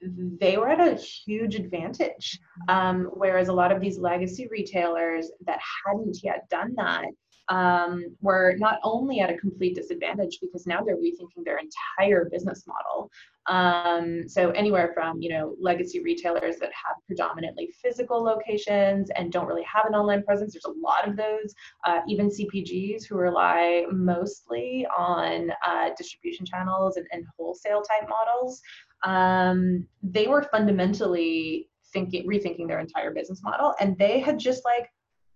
they 0.02 0.56
were 0.56 0.68
at 0.68 0.80
a 0.80 1.00
huge 1.00 1.54
advantage. 1.54 2.38
Um, 2.68 3.10
whereas 3.14 3.48
a 3.48 3.52
lot 3.52 3.72
of 3.72 3.80
these 3.80 3.98
legacy 3.98 4.48
retailers 4.50 5.30
that 5.46 5.60
hadn't 5.86 6.18
yet 6.22 6.48
done 6.50 6.74
that 6.76 7.06
um, 7.48 8.16
were 8.20 8.54
not 8.58 8.78
only 8.82 9.20
at 9.20 9.30
a 9.30 9.36
complete 9.36 9.74
disadvantage 9.74 10.38
because 10.40 10.66
now 10.66 10.82
they're 10.82 10.96
rethinking 10.96 11.44
their 11.44 11.58
entire 11.58 12.28
business 12.30 12.64
model. 12.66 13.10
Um, 13.46 14.28
so 14.28 14.50
anywhere 14.50 14.92
from 14.94 15.20
you 15.20 15.28
know 15.28 15.56
legacy 15.60 16.00
retailers 16.00 16.56
that 16.58 16.70
have 16.72 16.96
predominantly 17.06 17.74
physical 17.82 18.22
locations 18.22 19.10
and 19.10 19.32
don't 19.32 19.46
really 19.48 19.64
have 19.64 19.84
an 19.86 19.94
online 19.94 20.22
presence. 20.22 20.54
There's 20.54 20.64
a 20.64 20.80
lot 20.80 21.08
of 21.08 21.16
those. 21.16 21.52
Uh, 21.84 22.00
even 22.08 22.30
CPGs 22.30 23.04
who 23.08 23.16
rely 23.16 23.84
mostly 23.90 24.86
on 24.96 25.50
uh, 25.66 25.90
distribution 25.96 26.46
channels 26.46 26.96
and, 26.96 27.06
and 27.10 27.24
wholesale 27.36 27.82
type 27.82 28.08
models 28.08 28.62
um, 29.04 29.86
they 30.02 30.26
were 30.26 30.42
fundamentally 30.42 31.68
thinking 31.92 32.26
rethinking 32.26 32.66
their 32.66 32.80
entire 32.80 33.12
business 33.12 33.42
model 33.42 33.74
and 33.80 33.98
they 33.98 34.18
had 34.18 34.38
just 34.38 34.64
like 34.64 34.88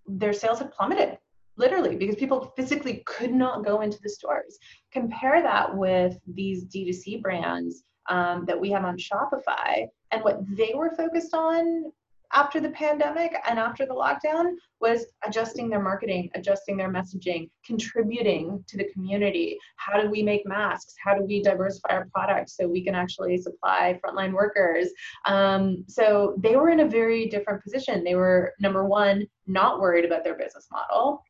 their 0.06 0.32
sales 0.32 0.58
had 0.58 0.72
plummeted 0.72 1.18
literally 1.56 1.96
because 1.96 2.16
people 2.16 2.52
physically 2.56 3.02
could 3.06 3.32
not 3.32 3.64
go 3.64 3.80
into 3.80 3.98
the 4.02 4.08
stores. 4.08 4.58
Compare 4.92 5.42
that 5.42 5.74
with 5.74 6.18
these 6.26 6.64
d2c 6.66 7.22
brands 7.22 7.82
um, 8.08 8.44
that 8.46 8.58
we 8.58 8.70
have 8.70 8.84
on 8.84 8.96
shopify 8.96 9.86
and 10.12 10.22
what 10.22 10.40
they 10.56 10.72
were 10.74 10.94
focused 10.96 11.34
on 11.34 11.92
after 12.32 12.60
the 12.60 12.70
pandemic 12.70 13.34
and 13.48 13.58
after 13.58 13.86
the 13.86 13.94
lockdown 13.94 14.54
was 14.80 15.06
adjusting 15.26 15.70
their 15.70 15.82
marketing, 15.82 16.30
adjusting 16.34 16.76
their 16.76 16.92
messaging, 16.92 17.48
contributing 17.64 18.62
to 18.68 18.76
the 18.76 18.88
community. 18.92 19.58
How 19.76 20.00
do 20.00 20.10
we 20.10 20.22
make 20.22 20.46
masks? 20.46 20.94
How 21.02 21.14
do 21.14 21.24
we 21.24 21.42
diversify 21.42 21.94
our 21.94 22.08
products 22.12 22.56
so 22.56 22.68
we 22.68 22.84
can 22.84 22.94
actually 22.94 23.38
supply 23.38 23.98
frontline 24.04 24.32
workers? 24.32 24.88
Um, 25.26 25.84
so 25.88 26.34
they 26.38 26.56
were 26.56 26.70
in 26.70 26.80
a 26.80 26.88
very 26.88 27.26
different 27.26 27.62
position. 27.62 28.04
They 28.04 28.16
were, 28.16 28.52
number 28.60 28.84
one, 28.84 29.26
not 29.46 29.80
worried 29.80 30.04
about 30.04 30.24
their 30.24 30.36
business 30.36 30.66
model. 30.70 31.22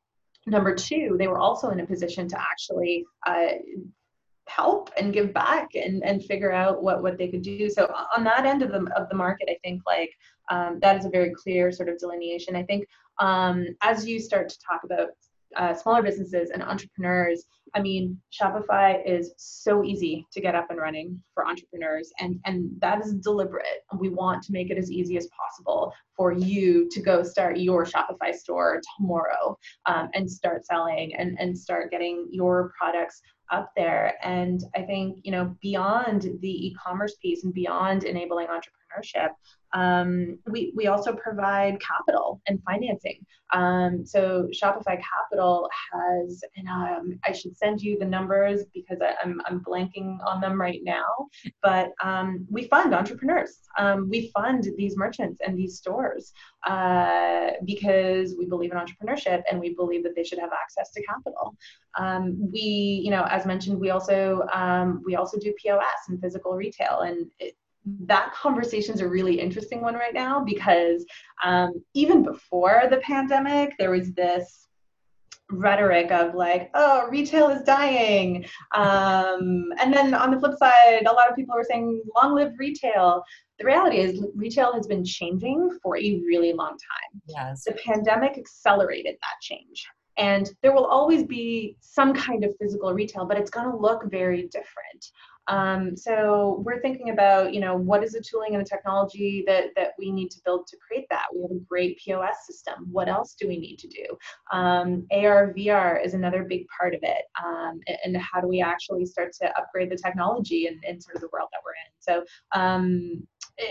Number 0.46 0.74
two, 0.74 1.16
they 1.18 1.28
were 1.28 1.38
also 1.38 1.70
in 1.70 1.80
a 1.80 1.86
position 1.86 2.28
to 2.28 2.40
actually 2.40 3.04
uh, 3.26 3.54
help 4.48 4.90
and 4.96 5.12
give 5.12 5.34
back 5.34 5.68
and, 5.74 6.04
and 6.04 6.24
figure 6.24 6.52
out 6.52 6.82
what, 6.82 7.02
what 7.02 7.18
they 7.18 7.28
could 7.28 7.42
do. 7.42 7.68
So 7.68 7.92
on 8.16 8.24
that 8.24 8.46
end 8.46 8.62
of 8.62 8.70
the, 8.70 8.88
of 8.96 9.08
the 9.08 9.16
market, 9.16 9.48
I 9.50 9.56
think 9.64 9.82
like 9.86 10.10
um, 10.50 10.78
that 10.80 10.96
is 10.96 11.04
a 11.04 11.10
very 11.10 11.32
clear 11.34 11.72
sort 11.72 11.88
of 11.88 11.98
delineation. 11.98 12.56
I 12.56 12.62
think 12.62 12.86
um, 13.18 13.66
as 13.82 14.06
you 14.06 14.20
start 14.20 14.48
to 14.48 14.58
talk 14.68 14.82
about 14.84 15.08
uh, 15.56 15.74
smaller 15.74 16.02
businesses 16.02 16.50
and 16.50 16.62
entrepreneurs, 16.62 17.44
I 17.74 17.80
mean, 17.80 18.20
Shopify 18.32 19.00
is 19.06 19.32
so 19.36 19.84
easy 19.84 20.26
to 20.32 20.40
get 20.40 20.54
up 20.54 20.70
and 20.70 20.78
running 20.78 21.22
for 21.34 21.46
entrepreneurs, 21.46 22.10
and, 22.20 22.40
and 22.44 22.70
that 22.80 23.04
is 23.04 23.14
deliberate. 23.14 23.82
We 23.98 24.08
want 24.08 24.42
to 24.44 24.52
make 24.52 24.70
it 24.70 24.78
as 24.78 24.90
easy 24.90 25.16
as 25.16 25.28
possible 25.28 25.92
for 26.16 26.32
you 26.32 26.88
to 26.90 27.00
go 27.00 27.22
start 27.22 27.58
your 27.58 27.84
Shopify 27.84 28.34
store 28.34 28.80
tomorrow 28.96 29.58
um, 29.86 30.08
and 30.14 30.30
start 30.30 30.66
selling 30.66 31.14
and, 31.14 31.36
and 31.38 31.56
start 31.56 31.90
getting 31.90 32.28
your 32.30 32.72
products 32.78 33.20
up 33.52 33.70
there. 33.76 34.14
And 34.22 34.62
I 34.74 34.82
think, 34.82 35.18
you 35.22 35.32
know, 35.32 35.54
beyond 35.60 36.22
the 36.40 36.66
e 36.66 36.74
commerce 36.74 37.16
piece 37.22 37.44
and 37.44 37.54
beyond 37.54 38.04
enabling 38.04 38.48
entrepreneurship, 38.48 39.28
um, 39.76 40.38
we, 40.46 40.72
we 40.74 40.86
also 40.86 41.12
provide 41.14 41.78
capital 41.80 42.40
and 42.48 42.62
financing. 42.64 43.24
Um, 43.52 44.06
so 44.06 44.48
Shopify 44.50 44.98
Capital 45.00 45.68
has, 45.92 46.42
and 46.56 46.66
um, 46.66 47.18
I 47.24 47.32
should 47.32 47.56
send 47.56 47.82
you 47.82 47.98
the 47.98 48.04
numbers 48.06 48.62
because 48.72 48.98
I, 49.02 49.10
am 49.22 49.40
I'm, 49.46 49.58
I'm 49.58 49.60
blanking 49.60 50.18
on 50.26 50.40
them 50.40 50.58
right 50.58 50.80
now, 50.82 51.28
but 51.62 51.92
um, 52.02 52.46
we 52.50 52.68
fund 52.68 52.94
entrepreneurs. 52.94 53.58
Um, 53.78 54.08
we 54.08 54.30
fund 54.34 54.66
these 54.78 54.96
merchants 54.96 55.40
and 55.46 55.58
these 55.58 55.76
stores 55.76 56.32
uh, 56.66 57.50
because 57.66 58.34
we 58.38 58.46
believe 58.46 58.72
in 58.72 58.78
entrepreneurship 58.78 59.42
and 59.50 59.60
we 59.60 59.74
believe 59.74 60.02
that 60.04 60.16
they 60.16 60.24
should 60.24 60.38
have 60.38 60.52
access 60.52 60.90
to 60.92 61.02
capital. 61.02 61.54
Um, 61.98 62.50
we, 62.50 63.02
you 63.04 63.10
know, 63.10 63.24
as 63.24 63.44
mentioned, 63.44 63.78
we 63.78 63.90
also 63.90 64.42
we 65.04 65.16
also 65.16 65.38
do 65.38 65.52
POS 65.62 66.08
and 66.08 66.20
physical 66.20 66.54
retail, 66.54 67.00
and 67.00 67.26
it, 67.38 67.54
that 67.86 68.32
conversation 68.34 68.94
is 68.94 69.00
a 69.00 69.08
really 69.08 69.38
interesting 69.40 69.80
one 69.80 69.94
right 69.94 70.14
now 70.14 70.42
because 70.42 71.04
um, 71.44 71.72
even 71.94 72.22
before 72.22 72.82
the 72.90 72.98
pandemic, 72.98 73.74
there 73.78 73.90
was 73.90 74.12
this 74.12 74.66
rhetoric 75.50 76.10
of 76.10 76.34
like, 76.34 76.70
oh, 76.74 77.06
retail 77.08 77.50
is 77.50 77.62
dying. 77.62 78.44
Um, 78.74 79.72
and 79.80 79.92
then 79.92 80.12
on 80.14 80.32
the 80.32 80.40
flip 80.40 80.58
side, 80.58 81.06
a 81.06 81.12
lot 81.12 81.30
of 81.30 81.36
people 81.36 81.54
were 81.54 81.64
saying, 81.64 82.02
long 82.16 82.34
live 82.34 82.52
retail. 82.58 83.22
The 83.58 83.64
reality 83.64 83.98
is, 83.98 84.24
retail 84.34 84.72
has 84.74 84.86
been 84.86 85.04
changing 85.04 85.78
for 85.82 85.96
a 85.96 86.20
really 86.26 86.52
long 86.52 86.70
time. 86.70 87.22
Yes. 87.28 87.64
The 87.64 87.72
pandemic 87.72 88.36
accelerated 88.36 89.14
that 89.14 89.40
change. 89.40 89.86
And 90.18 90.50
there 90.62 90.72
will 90.72 90.86
always 90.86 91.24
be 91.24 91.76
some 91.80 92.14
kind 92.14 92.42
of 92.42 92.54
physical 92.60 92.92
retail, 92.92 93.26
but 93.26 93.38
it's 93.38 93.50
going 93.50 93.70
to 93.70 93.76
look 93.76 94.10
very 94.10 94.42
different. 94.44 95.06
Um, 95.48 95.96
so 95.96 96.62
we're 96.64 96.80
thinking 96.80 97.10
about, 97.10 97.54
you 97.54 97.60
know, 97.60 97.76
what 97.76 98.02
is 98.02 98.12
the 98.12 98.20
tooling 98.20 98.54
and 98.54 98.64
the 98.64 98.68
technology 98.68 99.44
that, 99.46 99.66
that 99.76 99.92
we 99.98 100.10
need 100.10 100.30
to 100.32 100.40
build 100.44 100.66
to 100.68 100.76
create 100.76 101.06
that? 101.10 101.26
We 101.34 101.42
have 101.42 101.50
a 101.50 101.60
great 101.68 101.98
POS 101.98 102.46
system. 102.46 102.88
What 102.90 103.08
else 103.08 103.34
do 103.34 103.48
we 103.48 103.58
need 103.58 103.78
to 103.78 103.88
do? 103.88 104.06
Um, 104.52 105.06
AR, 105.12 105.52
VR 105.54 106.04
is 106.04 106.14
another 106.14 106.44
big 106.44 106.66
part 106.68 106.94
of 106.94 107.00
it. 107.02 107.24
Um, 107.42 107.80
and, 107.86 107.98
and, 108.04 108.16
how 108.16 108.40
do 108.40 108.48
we 108.48 108.60
actually 108.60 109.04
start 109.04 109.32
to 109.40 109.58
upgrade 109.58 109.90
the 109.90 109.96
technology 109.96 110.68
in 110.68 111.00
sort 111.00 111.16
of 111.16 111.20
the 111.20 111.28
world 111.32 111.48
that 111.52 111.60
we're 111.64 111.72
in? 111.72 111.92
So 111.98 112.24
um, 112.58 113.26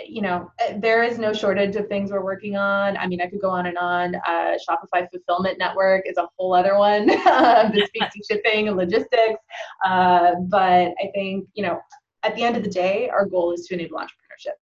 you 0.07 0.21
know, 0.21 0.51
eh, 0.59 0.77
there 0.79 1.03
is 1.03 1.17
no 1.17 1.33
shortage 1.33 1.75
of 1.75 1.87
things 1.87 2.11
we're 2.11 2.23
working 2.23 2.55
on. 2.55 2.97
I 2.97 3.07
mean, 3.07 3.21
I 3.21 3.27
could 3.27 3.41
go 3.41 3.49
on 3.49 3.67
and 3.67 3.77
on. 3.77 4.15
Uh, 4.15 4.57
Shopify 4.67 5.07
Fulfillment 5.11 5.57
Network 5.59 6.03
is 6.05 6.17
a 6.17 6.27
whole 6.37 6.53
other 6.53 6.77
one 6.77 7.07
that 7.07 7.71
speaks 7.73 8.13
to 8.13 8.23
shipping 8.29 8.67
and 8.67 8.77
logistics. 8.77 9.39
Uh, 9.83 10.31
but 10.47 10.93
I 11.01 11.11
think, 11.13 11.47
you 11.53 11.63
know, 11.63 11.79
at 12.23 12.35
the 12.35 12.43
end 12.43 12.57
of 12.57 12.63
the 12.63 12.69
day, 12.69 13.09
our 13.09 13.25
goal 13.25 13.53
is 13.53 13.67
to 13.67 13.75
enable 13.75 13.97
entrepreneurship. 13.97 14.55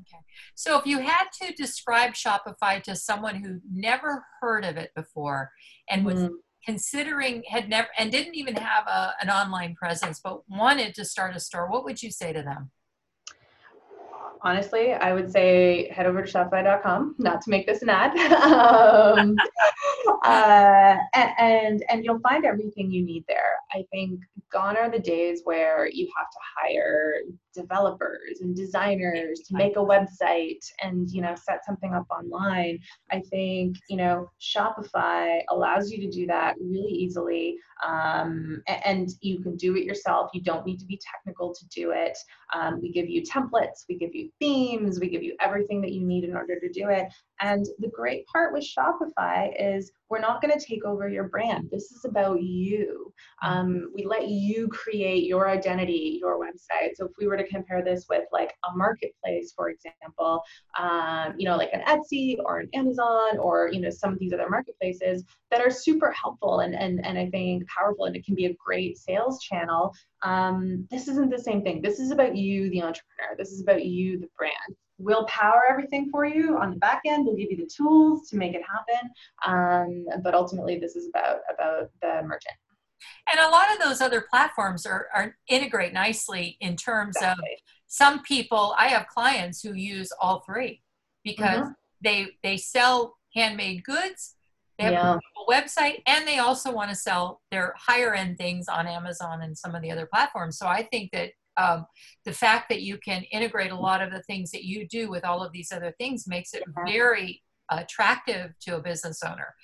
Okay. 0.00 0.22
So 0.54 0.78
if 0.78 0.86
you 0.86 0.98
had 0.98 1.24
to 1.42 1.52
describe 1.54 2.12
Shopify 2.12 2.82
to 2.82 2.94
someone 2.94 3.36
who 3.36 3.60
never 3.72 4.24
heard 4.40 4.64
of 4.64 4.76
it 4.76 4.90
before 4.94 5.50
and 5.88 6.04
was 6.04 6.20
mm 6.20 6.30
considering 6.66 7.44
had 7.46 7.68
never 7.68 7.88
and 7.96 8.10
didn't 8.10 8.34
even 8.34 8.56
have 8.56 8.86
a, 8.88 9.14
an 9.22 9.30
online 9.30 9.74
presence 9.76 10.20
but 10.22 10.40
wanted 10.48 10.94
to 10.94 11.04
start 11.04 11.36
a 11.36 11.40
store 11.40 11.70
what 11.70 11.84
would 11.84 12.02
you 12.02 12.10
say 12.10 12.32
to 12.32 12.42
them 12.42 12.70
honestly, 14.42 14.92
I 14.92 15.12
would 15.12 15.30
say 15.30 15.88
head 15.90 16.06
over 16.06 16.22
to 16.22 16.30
Shopify.com, 16.32 17.16
not 17.18 17.40
to 17.42 17.50
make 17.50 17.66
this 17.66 17.82
an 17.82 17.88
ad. 17.88 18.16
um, 18.42 19.36
uh, 20.24 20.96
and, 21.14 21.84
and 21.88 22.04
you'll 22.04 22.20
find 22.20 22.44
everything 22.44 22.90
you 22.90 23.04
need 23.04 23.24
there. 23.28 23.56
I 23.72 23.84
think 23.90 24.20
gone 24.50 24.76
are 24.76 24.90
the 24.90 24.98
days 24.98 25.42
where 25.44 25.88
you 25.88 26.08
have 26.16 26.30
to 26.30 26.38
hire 26.56 27.14
developers 27.56 28.40
and 28.40 28.54
designers 28.54 29.40
to 29.40 29.56
make 29.56 29.76
a 29.76 29.80
website 29.80 30.64
and 30.82 31.10
you 31.10 31.22
know 31.22 31.34
set 31.34 31.64
something 31.64 31.92
up 31.94 32.06
online. 32.10 32.78
I 33.10 33.20
think 33.30 33.76
you 33.88 33.96
know 33.96 34.30
shopify 34.40 35.40
allows 35.50 35.90
you 35.90 35.98
to 36.02 36.10
do 36.10 36.26
that 36.26 36.54
really 36.60 36.92
easily 36.92 37.56
um, 37.84 38.62
and 38.84 39.10
you 39.20 39.40
can 39.40 39.56
do 39.56 39.76
it 39.76 39.84
yourself. 39.84 40.30
You 40.32 40.42
don't 40.42 40.64
need 40.64 40.78
to 40.78 40.86
be 40.86 41.00
technical 41.12 41.54
to 41.54 41.66
do 41.68 41.90
it. 41.90 42.16
Um, 42.54 42.80
we 42.80 42.92
give 42.92 43.08
you 43.08 43.22
templates 43.22 43.84
we 43.88 43.96
give 43.96 44.14
you 44.14 44.30
themes 44.38 45.00
we 45.00 45.08
give 45.08 45.22
you 45.22 45.36
everything 45.40 45.80
that 45.82 45.92
you 45.92 46.06
need 46.06 46.24
in 46.24 46.36
order 46.36 46.58
to 46.60 46.68
do 46.68 46.88
it. 46.88 47.06
And 47.40 47.66
the 47.80 47.88
great 47.88 48.26
part 48.26 48.52
with 48.52 48.64
Shopify 48.64 49.52
is 49.58 49.92
we're 50.08 50.20
not 50.20 50.40
going 50.40 50.56
to 50.56 50.64
take 50.64 50.84
over 50.84 51.08
your 51.08 51.28
brand. 51.28 51.68
This 51.70 51.90
is 51.92 52.04
about 52.04 52.42
you. 52.42 53.12
Um, 53.42 53.90
we 53.94 54.04
let 54.04 54.28
you 54.28 54.68
create 54.68 55.24
your 55.24 55.48
identity, 55.48 56.18
your 56.20 56.38
website. 56.38 56.90
So 56.94 57.06
if 57.06 57.12
we 57.18 57.26
were 57.26 57.36
to 57.36 57.46
compare 57.48 57.82
this 57.82 58.06
with 58.08 58.24
like 58.32 58.54
a 58.64 58.76
marketplace, 58.76 59.52
for 59.54 59.70
example, 59.70 60.42
um, 60.78 61.34
you 61.36 61.46
know, 61.46 61.56
like 61.56 61.70
an 61.72 61.82
Etsy 61.86 62.36
or 62.44 62.60
an 62.60 62.68
Amazon 62.74 63.38
or 63.38 63.70
you 63.72 63.80
know 63.80 63.90
some 63.90 64.12
of 64.12 64.18
these 64.18 64.32
other 64.32 64.48
marketplaces 64.48 65.24
that 65.50 65.60
are 65.60 65.70
super 65.70 66.12
helpful 66.12 66.60
and 66.60 66.74
and 66.74 67.04
and 67.04 67.18
I 67.18 67.28
think 67.30 67.64
powerful, 67.68 68.04
and 68.04 68.16
it 68.16 68.24
can 68.24 68.34
be 68.34 68.46
a 68.46 68.54
great 68.54 68.98
sales 68.98 69.40
channel. 69.42 69.92
Um, 70.22 70.86
this 70.90 71.08
isn't 71.08 71.30
the 71.30 71.38
same 71.38 71.62
thing. 71.62 71.82
This 71.82 71.98
is 71.98 72.10
about 72.10 72.36
you, 72.36 72.70
the 72.70 72.82
entrepreneur. 72.82 73.36
This 73.36 73.50
is 73.50 73.60
about 73.60 73.84
you, 73.84 74.18
the 74.18 74.28
brand 74.36 74.76
we'll 74.98 75.26
power 75.26 75.62
everything 75.68 76.10
for 76.10 76.24
you 76.24 76.56
on 76.58 76.70
the 76.70 76.76
back 76.76 77.02
end. 77.06 77.26
We'll 77.26 77.36
give 77.36 77.50
you 77.50 77.56
the 77.56 77.70
tools 77.74 78.28
to 78.30 78.36
make 78.36 78.54
it 78.54 78.62
happen. 78.62 79.10
Um, 79.46 80.06
but 80.22 80.34
ultimately, 80.34 80.78
this 80.78 80.96
is 80.96 81.08
about 81.08 81.40
about 81.52 81.90
the 82.00 82.22
merchant. 82.22 82.56
And 83.30 83.40
a 83.40 83.48
lot 83.48 83.72
of 83.72 83.78
those 83.78 84.00
other 84.00 84.24
platforms 84.28 84.86
are, 84.86 85.08
are 85.14 85.36
integrate 85.48 85.92
nicely 85.92 86.56
in 86.60 86.76
terms 86.76 87.16
exactly. 87.16 87.52
of 87.52 87.58
some 87.86 88.22
people. 88.22 88.74
I 88.78 88.88
have 88.88 89.06
clients 89.08 89.62
who 89.62 89.74
use 89.74 90.10
all 90.20 90.40
three 90.40 90.82
because 91.24 91.60
mm-hmm. 91.60 91.70
they 92.02 92.28
they 92.42 92.56
sell 92.56 93.16
handmade 93.34 93.84
goods. 93.84 94.34
They 94.78 94.84
have 94.84 94.92
yeah. 94.92 95.14
a 95.16 95.50
website 95.50 96.02
and 96.06 96.28
they 96.28 96.38
also 96.38 96.70
want 96.70 96.90
to 96.90 96.96
sell 96.96 97.40
their 97.50 97.74
higher 97.78 98.14
end 98.14 98.36
things 98.36 98.68
on 98.68 98.86
Amazon 98.86 99.40
and 99.42 99.56
some 99.56 99.74
of 99.74 99.80
the 99.80 99.90
other 99.90 100.06
platforms. 100.06 100.58
So 100.58 100.66
I 100.66 100.82
think 100.82 101.12
that 101.12 101.30
um, 101.56 101.86
the 102.24 102.32
fact 102.32 102.68
that 102.68 102.82
you 102.82 102.98
can 102.98 103.22
integrate 103.24 103.70
a 103.70 103.76
lot 103.76 104.02
of 104.02 104.10
the 104.10 104.22
things 104.22 104.50
that 104.50 104.64
you 104.64 104.86
do 104.86 105.10
with 105.10 105.24
all 105.24 105.42
of 105.42 105.52
these 105.52 105.72
other 105.72 105.94
things 105.98 106.26
makes 106.26 106.54
it 106.54 106.62
very 106.86 107.42
attractive 107.70 108.52
to 108.60 108.76
a 108.76 108.80
business 108.80 109.22
owner. 109.22 109.54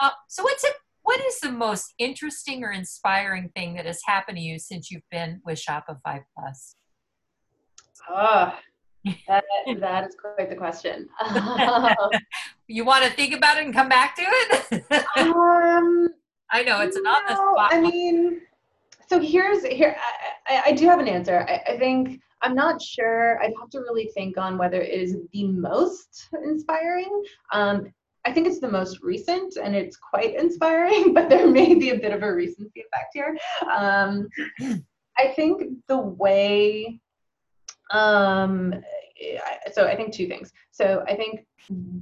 Uh, 0.00 0.10
so 0.28 0.42
what's 0.42 0.64
it? 0.64 0.74
What 1.02 1.20
is 1.20 1.40
the 1.40 1.50
most 1.50 1.94
interesting 1.98 2.62
or 2.62 2.70
inspiring 2.70 3.50
thing 3.56 3.74
that 3.74 3.86
has 3.86 4.00
happened 4.06 4.38
to 4.38 4.42
you 4.42 4.58
since 4.58 4.90
you've 4.90 5.08
been 5.10 5.40
with 5.44 5.58
Shopify 5.58 6.20
Plus? 6.36 6.76
Ah, 8.08 8.58
that, 9.28 9.44
that 9.80 10.06
is 10.06 10.14
quite 10.14 10.48
the 10.48 10.56
question. 10.56 11.08
you 12.68 12.84
want 12.84 13.04
to 13.04 13.10
think 13.10 13.34
about 13.34 13.58
it 13.58 13.64
and 13.64 13.74
come 13.74 13.88
back 13.88 14.14
to 14.16 14.22
it? 14.24 14.72
um, 15.16 16.08
I 16.50 16.62
know 16.62 16.80
it's 16.82 16.96
an 16.96 17.02
no, 17.02 17.18
spot. 17.28 17.72
I 17.72 17.80
mean, 17.80 18.42
so 19.12 19.20
here's 19.20 19.62
here 19.66 19.94
I, 20.46 20.62
I 20.66 20.72
do 20.72 20.86
have 20.88 20.98
an 20.98 21.06
answer. 21.06 21.44
I, 21.46 21.72
I, 21.72 21.78
think 21.78 22.18
I'm 22.40 22.54
not 22.54 22.80
sure. 22.80 23.38
I'd 23.42 23.52
have 23.60 23.68
to 23.70 23.80
really 23.80 24.10
think 24.14 24.38
on 24.38 24.56
whether 24.56 24.80
it 24.80 24.88
is 24.88 25.16
the 25.34 25.44
most 25.48 26.30
inspiring. 26.44 27.22
Um, 27.52 27.92
I 28.24 28.32
think 28.32 28.46
it's 28.46 28.58
the 28.58 28.70
most 28.70 29.00
recent 29.02 29.56
and 29.62 29.76
it's 29.76 29.98
quite 29.98 30.34
inspiring, 30.34 31.12
but 31.14 31.28
there 31.28 31.46
may 31.46 31.74
be 31.74 31.90
a 31.90 31.98
bit 31.98 32.12
of 32.12 32.22
a 32.22 32.34
recency 32.34 32.80
effect 32.80 33.10
here. 33.12 33.36
Um, 33.70 34.28
I 35.18 35.28
think 35.36 35.62
the 35.88 35.98
way, 35.98 36.98
um, 37.90 38.74
so 39.72 39.86
I 39.86 39.94
think 39.94 40.14
two 40.14 40.26
things. 40.26 40.52
So 40.70 41.04
I 41.06 41.16
think 41.16 41.40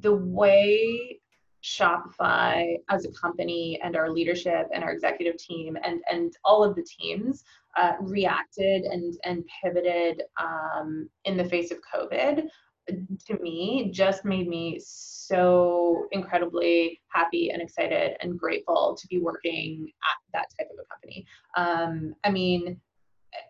the 0.01 0.15
way 0.15 1.21
Shopify 1.63 2.75
as 2.89 3.05
a 3.05 3.13
company 3.13 3.79
and 3.83 3.97
our 3.97 4.11
leadership 4.11 4.69
and 4.73 4.83
our 4.83 4.93
executive 4.93 5.37
team 5.37 5.77
and 5.85 6.01
and 6.11 6.33
all 6.45 6.65
of 6.65 6.75
the 6.75 6.85
teams 6.85 7.45
uh, 7.77 7.93
reacted 8.01 8.83
and 8.83 9.15
and 9.25 9.45
pivoted 9.63 10.23
um, 10.41 11.09
in 11.25 11.37
the 11.37 11.45
face 11.45 11.71
of 11.71 11.79
COVID 11.95 12.49
to 13.27 13.39
me 13.41 13.91
just 13.93 14.25
made 14.25 14.49
me 14.49 14.81
so 14.83 16.07
incredibly 16.13 17.01
happy 17.09 17.51
and 17.51 17.63
excited 17.63 18.17
and 18.21 18.39
grateful 18.39 18.97
to 19.01 19.07
be 19.09 19.19
working 19.19 19.91
at 20.03 20.33
that 20.33 20.47
type 20.59 20.69
of 20.73 20.79
a 20.79 20.89
company. 20.93 21.27
Um, 21.57 22.15
I 22.25 22.31
mean, 22.31 22.81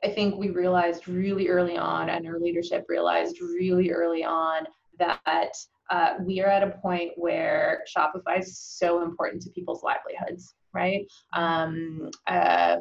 I 0.05 0.09
think 0.09 0.37
we 0.37 0.51
realized 0.51 1.09
really 1.09 1.49
early 1.49 1.79
on, 1.79 2.11
and 2.11 2.27
our 2.27 2.39
leadership 2.39 2.85
realized 2.89 3.41
really 3.41 3.91
early 3.91 4.25
on 4.25 4.67
that 4.99 5.57
uh, 5.91 6.15
we 6.21 6.41
are 6.41 6.49
at 6.49 6.63
a 6.63 6.79
point 6.79 7.11
where 7.17 7.83
Shopify 7.95 8.39
is 8.39 8.59
so 8.59 9.03
important 9.03 9.43
to 9.43 9.51
people's 9.51 9.83
livelihoods, 9.83 10.55
right? 10.73 11.05
Um, 11.33 12.11
uh, 12.27 12.77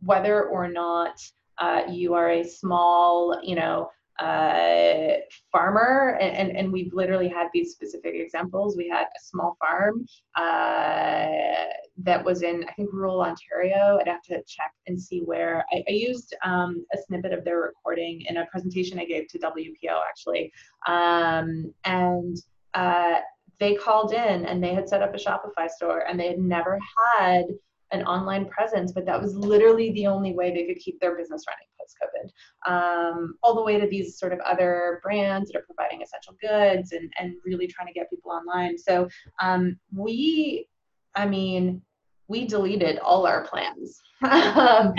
whether 0.00 0.44
or 0.44 0.68
not 0.68 1.20
uh, 1.58 1.82
you 1.88 2.14
are 2.14 2.30
a 2.30 2.44
small, 2.44 3.38
you 3.42 3.54
know, 3.54 3.90
uh, 4.18 5.14
farmer, 5.50 6.16
and, 6.20 6.36
and, 6.36 6.56
and, 6.56 6.72
we've 6.72 6.92
literally 6.94 7.28
had 7.28 7.48
these 7.52 7.72
specific 7.72 8.14
examples. 8.14 8.76
We 8.76 8.88
had 8.88 9.06
a 9.06 9.20
small 9.20 9.56
farm 9.58 10.06
uh, 10.36 11.72
that 11.98 12.24
was 12.24 12.42
in, 12.42 12.64
I 12.68 12.72
think, 12.74 12.92
rural 12.92 13.22
Ontario. 13.22 13.98
I'd 14.00 14.06
have 14.06 14.22
to 14.22 14.36
check 14.46 14.70
and 14.86 15.00
see 15.00 15.22
where. 15.22 15.64
I, 15.72 15.82
I 15.88 15.92
used 15.92 16.32
um, 16.44 16.86
a 16.94 16.98
snippet 17.08 17.32
of 17.32 17.44
their 17.44 17.58
recording 17.58 18.24
in 18.28 18.36
a 18.36 18.46
presentation 18.46 19.00
I 19.00 19.04
gave 19.04 19.26
to 19.30 19.38
WPO, 19.40 20.00
actually. 20.08 20.52
Um, 20.86 21.74
and 21.84 22.36
uh, 22.74 23.20
they 23.60 23.74
called 23.74 24.12
in 24.12 24.44
and 24.46 24.62
they 24.62 24.74
had 24.74 24.88
set 24.88 25.02
up 25.02 25.14
a 25.14 25.18
Shopify 25.18 25.68
store 25.68 26.06
and 26.08 26.18
they 26.18 26.28
had 26.28 26.38
never 26.38 26.78
had 27.18 27.46
an 27.92 28.02
online 28.04 28.46
presence, 28.48 28.92
but 28.92 29.06
that 29.06 29.20
was 29.20 29.36
literally 29.36 29.92
the 29.92 30.06
only 30.06 30.34
way 30.34 30.52
they 30.52 30.66
could 30.66 30.82
keep 30.82 30.98
their 31.00 31.16
business 31.16 31.44
running 31.48 31.68
post 31.78 31.96
COVID. 32.02 32.70
Um, 32.70 33.34
all 33.42 33.54
the 33.54 33.62
way 33.62 33.78
to 33.78 33.86
these 33.86 34.18
sort 34.18 34.32
of 34.32 34.40
other 34.40 35.00
brands 35.02 35.50
that 35.50 35.58
are 35.58 35.64
providing 35.64 36.02
essential 36.02 36.34
goods 36.40 36.92
and, 36.92 37.12
and 37.18 37.34
really 37.44 37.66
trying 37.66 37.86
to 37.86 37.92
get 37.92 38.10
people 38.10 38.32
online. 38.32 38.76
So 38.76 39.08
um, 39.40 39.78
we, 39.94 40.66
I 41.14 41.26
mean, 41.26 41.82
we 42.28 42.46
deleted 42.46 42.98
all 42.98 43.26
our 43.26 43.46
plans. 43.46 44.00
Um, 44.24 44.94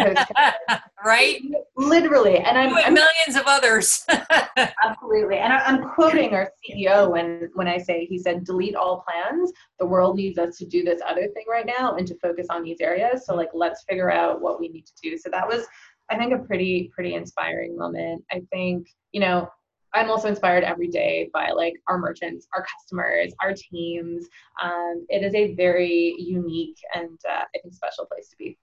right? 1.05 1.41
Literally. 1.75 2.37
And 2.37 2.57
I'm, 2.59 2.75
I'm 2.75 2.93
millions 2.93 3.35
of 3.35 3.43
others. 3.47 4.05
absolutely. 4.83 5.37
And 5.37 5.51
I, 5.51 5.67
am 5.67 5.89
quoting 5.95 6.35
our 6.35 6.51
CEO 6.63 7.09
when, 7.09 7.49
when 7.55 7.67
I 7.67 7.79
say, 7.79 8.05
he 8.05 8.19
said, 8.19 8.43
delete 8.43 8.75
all 8.75 9.03
plans. 9.03 9.51
The 9.79 9.85
world 9.87 10.15
needs 10.15 10.37
us 10.37 10.57
to 10.57 10.65
do 10.67 10.83
this 10.83 11.01
other 11.07 11.27
thing 11.29 11.45
right 11.49 11.65
now 11.65 11.95
and 11.95 12.05
to 12.07 12.15
focus 12.19 12.47
on 12.51 12.63
these 12.63 12.81
areas. 12.81 13.25
So 13.25 13.33
like, 13.33 13.49
let's 13.55 13.83
figure 13.89 14.11
out 14.11 14.41
what 14.41 14.59
we 14.59 14.67
need 14.67 14.85
to 14.85 14.93
do. 15.01 15.17
So 15.17 15.31
that 15.31 15.47
was, 15.47 15.65
I 16.11 16.17
think, 16.17 16.31
a 16.31 16.39
pretty, 16.39 16.91
pretty 16.93 17.15
inspiring 17.15 17.75
moment. 17.75 18.23
I 18.31 18.43
think, 18.51 18.87
you 19.11 19.21
know, 19.21 19.49
I'm 19.95 20.11
also 20.11 20.27
inspired 20.27 20.63
every 20.63 20.89
day 20.89 21.29
by 21.33 21.51
like 21.51 21.73
our 21.87 21.97
merchants, 21.97 22.47
our 22.53 22.65
customers, 22.65 23.33
our 23.41 23.53
teams. 23.53 24.27
Um, 24.61 25.05
it 25.09 25.23
is 25.23 25.33
a 25.33 25.55
very 25.55 26.15
unique 26.19 26.77
and 26.93 27.17
uh, 27.27 27.43
I 27.43 27.59
think 27.61 27.73
special 27.73 28.05
place 28.05 28.27
to 28.29 28.35
be. 28.37 28.57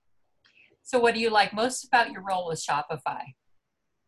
So, 0.83 0.99
what 0.99 1.15
do 1.15 1.21
you 1.21 1.31
like 1.31 1.55
most 1.55 1.87
about 1.87 2.11
your 2.11 2.23
role 2.23 2.49
with 2.49 2.63
Shopify? 2.63 3.23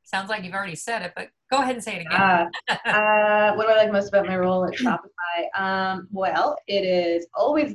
Sounds 0.03 0.29
like 0.29 0.45
you've 0.45 0.55
already 0.55 0.77
said 0.77 1.01
it, 1.01 1.13
but 1.17 1.29
go 1.51 1.59
ahead 1.63 1.77
and 1.77 1.83
say 1.83 1.97
it 1.97 2.01
again. 2.03 2.21
uh, 2.21 2.47
uh, 2.85 3.55
what 3.55 3.67
do 3.67 3.73
I 3.73 3.77
like 3.77 3.93
most 3.93 4.09
about 4.09 4.27
my 4.27 4.37
role 4.37 4.67
at 4.67 4.75
Shopify? 4.75 5.59
Um, 5.59 6.09
well, 6.13 6.57
it 6.67 6.85
is 6.85 7.27
always 7.35 7.75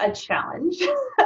a 0.00 0.12
challenge. 0.12 0.80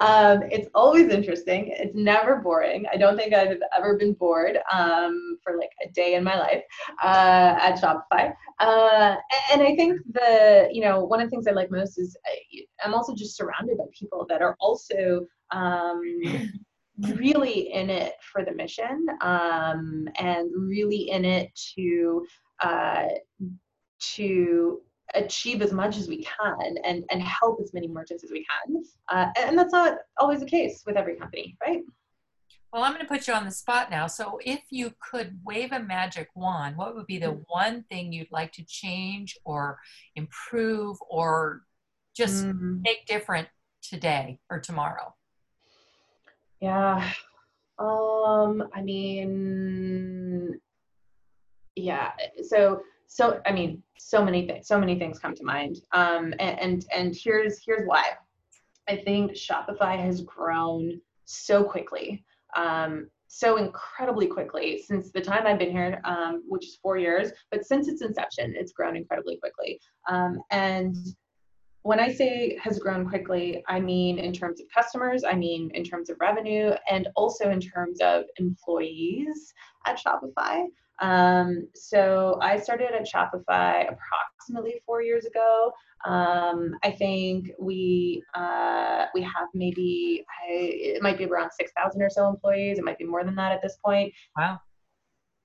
um, 0.00 0.42
it's 0.50 0.68
always 0.74 1.08
interesting. 1.08 1.72
It's 1.76 1.94
never 1.94 2.36
boring. 2.36 2.86
I 2.92 2.96
don't 2.96 3.16
think 3.16 3.34
I've 3.34 3.58
ever 3.76 3.96
been 3.96 4.14
bored 4.14 4.58
um, 4.72 5.38
for 5.42 5.56
like 5.56 5.70
a 5.84 5.90
day 5.90 6.14
in 6.14 6.24
my 6.24 6.38
life 6.38 6.62
uh, 7.02 7.58
at 7.60 7.80
Shopify. 7.80 8.34
Uh, 8.60 9.16
and 9.52 9.62
I 9.62 9.74
think 9.76 10.00
the, 10.12 10.68
you 10.72 10.82
know, 10.82 11.04
one 11.04 11.20
of 11.20 11.26
the 11.26 11.30
things 11.30 11.46
I 11.46 11.52
like 11.52 11.70
most 11.70 11.98
is 11.98 12.16
I, 12.26 12.86
am 12.86 12.94
also 12.94 13.14
just 13.14 13.36
surrounded 13.36 13.78
by 13.78 13.84
people 13.98 14.26
that 14.28 14.42
are 14.42 14.56
also 14.60 15.26
um, 15.50 16.00
really 17.14 17.72
in 17.72 17.90
it 17.90 18.14
for 18.32 18.44
the 18.44 18.52
mission 18.52 19.06
um, 19.20 20.08
and 20.18 20.50
really 20.54 21.10
in 21.10 21.24
it 21.24 21.50
to 21.76 22.26
uh, 22.62 23.06
to 24.00 24.80
achieve 25.14 25.62
as 25.62 25.72
much 25.72 25.96
as 25.96 26.08
we 26.08 26.24
can 26.24 26.76
and, 26.84 27.04
and 27.10 27.22
help 27.22 27.60
as 27.62 27.72
many 27.72 27.88
merchants 27.88 28.24
as 28.24 28.30
we 28.30 28.44
can. 28.44 28.82
Uh, 29.08 29.30
and 29.36 29.58
that's 29.58 29.72
not 29.72 29.98
always 30.18 30.40
the 30.40 30.46
case 30.46 30.82
with 30.86 30.96
every 30.96 31.16
company, 31.16 31.56
right? 31.64 31.82
Well, 32.74 32.82
I'm 32.82 32.92
going 32.92 33.06
to 33.06 33.08
put 33.08 33.28
you 33.28 33.34
on 33.34 33.44
the 33.44 33.52
spot 33.52 33.88
now. 33.88 34.08
So, 34.08 34.40
if 34.44 34.60
you 34.70 34.92
could 34.98 35.38
wave 35.44 35.70
a 35.70 35.78
magic 35.78 36.28
wand, 36.34 36.76
what 36.76 36.96
would 36.96 37.06
be 37.06 37.18
the 37.18 37.40
one 37.46 37.84
thing 37.84 38.12
you'd 38.12 38.32
like 38.32 38.50
to 38.54 38.64
change 38.64 39.38
or 39.44 39.78
improve 40.16 40.96
or 41.08 41.62
just 42.16 42.44
mm. 42.44 42.82
make 42.82 43.06
different 43.06 43.46
today 43.80 44.40
or 44.50 44.58
tomorrow? 44.58 45.14
Yeah. 46.60 47.12
Um, 47.78 48.68
I 48.74 48.82
mean, 48.82 50.58
yeah. 51.76 52.10
So, 52.42 52.82
so 53.06 53.40
I 53.46 53.52
mean, 53.52 53.82
so 53.98 54.24
many 54.24 54.46
things, 54.46 54.66
so 54.66 54.78
many 54.78 54.98
things 54.98 55.18
come 55.18 55.34
to 55.34 55.44
mind. 55.44 55.76
Um, 55.92 56.34
and, 56.38 56.60
and 56.60 56.86
and 56.94 57.16
here's 57.16 57.62
here's 57.64 57.86
why. 57.86 58.04
I 58.88 58.96
think 58.96 59.32
Shopify 59.32 59.98
has 59.98 60.20
grown 60.22 61.00
so 61.24 61.64
quickly, 61.64 62.22
um, 62.54 63.08
so 63.28 63.56
incredibly 63.56 64.26
quickly 64.26 64.82
since 64.86 65.10
the 65.10 65.20
time 65.20 65.46
I've 65.46 65.58
been 65.58 65.70
here, 65.70 66.00
um, 66.04 66.42
which 66.48 66.66
is 66.66 66.78
four 66.82 66.98
years. 66.98 67.30
But 67.50 67.64
since 67.64 67.88
its 67.88 68.02
inception, 68.02 68.54
it's 68.56 68.72
grown 68.72 68.96
incredibly 68.96 69.38
quickly. 69.38 69.80
Um, 70.08 70.42
and 70.50 70.96
when 71.82 72.00
I 72.00 72.12
say 72.12 72.58
has 72.62 72.78
grown 72.78 73.08
quickly, 73.08 73.62
I 73.68 73.78
mean 73.78 74.18
in 74.18 74.32
terms 74.32 74.60
of 74.60 74.66
customers, 74.74 75.22
I 75.22 75.34
mean 75.34 75.70
in 75.74 75.84
terms 75.84 76.10
of 76.10 76.16
revenue, 76.20 76.72
and 76.90 77.08
also 77.14 77.50
in 77.50 77.60
terms 77.60 78.00
of 78.00 78.24
employees 78.38 79.52
at 79.86 79.98
Shopify. 79.98 80.64
Um, 81.00 81.68
so 81.74 82.38
I 82.40 82.58
started 82.58 82.88
at 82.92 83.06
Shopify 83.06 83.86
approximately 83.90 84.80
four 84.86 85.02
years 85.02 85.24
ago. 85.24 85.72
Um, 86.04 86.74
I 86.82 86.90
think 86.90 87.50
we 87.58 88.22
uh, 88.34 89.06
we 89.14 89.22
have 89.22 89.48
maybe 89.54 90.24
I, 90.42 90.52
it 90.52 91.02
might 91.02 91.18
be 91.18 91.24
around 91.24 91.50
six 91.58 91.72
thousand 91.76 92.02
or 92.02 92.10
so 92.10 92.28
employees. 92.28 92.78
It 92.78 92.84
might 92.84 92.98
be 92.98 93.04
more 93.04 93.24
than 93.24 93.34
that 93.36 93.52
at 93.52 93.62
this 93.62 93.76
point. 93.84 94.12
Wow. 94.36 94.60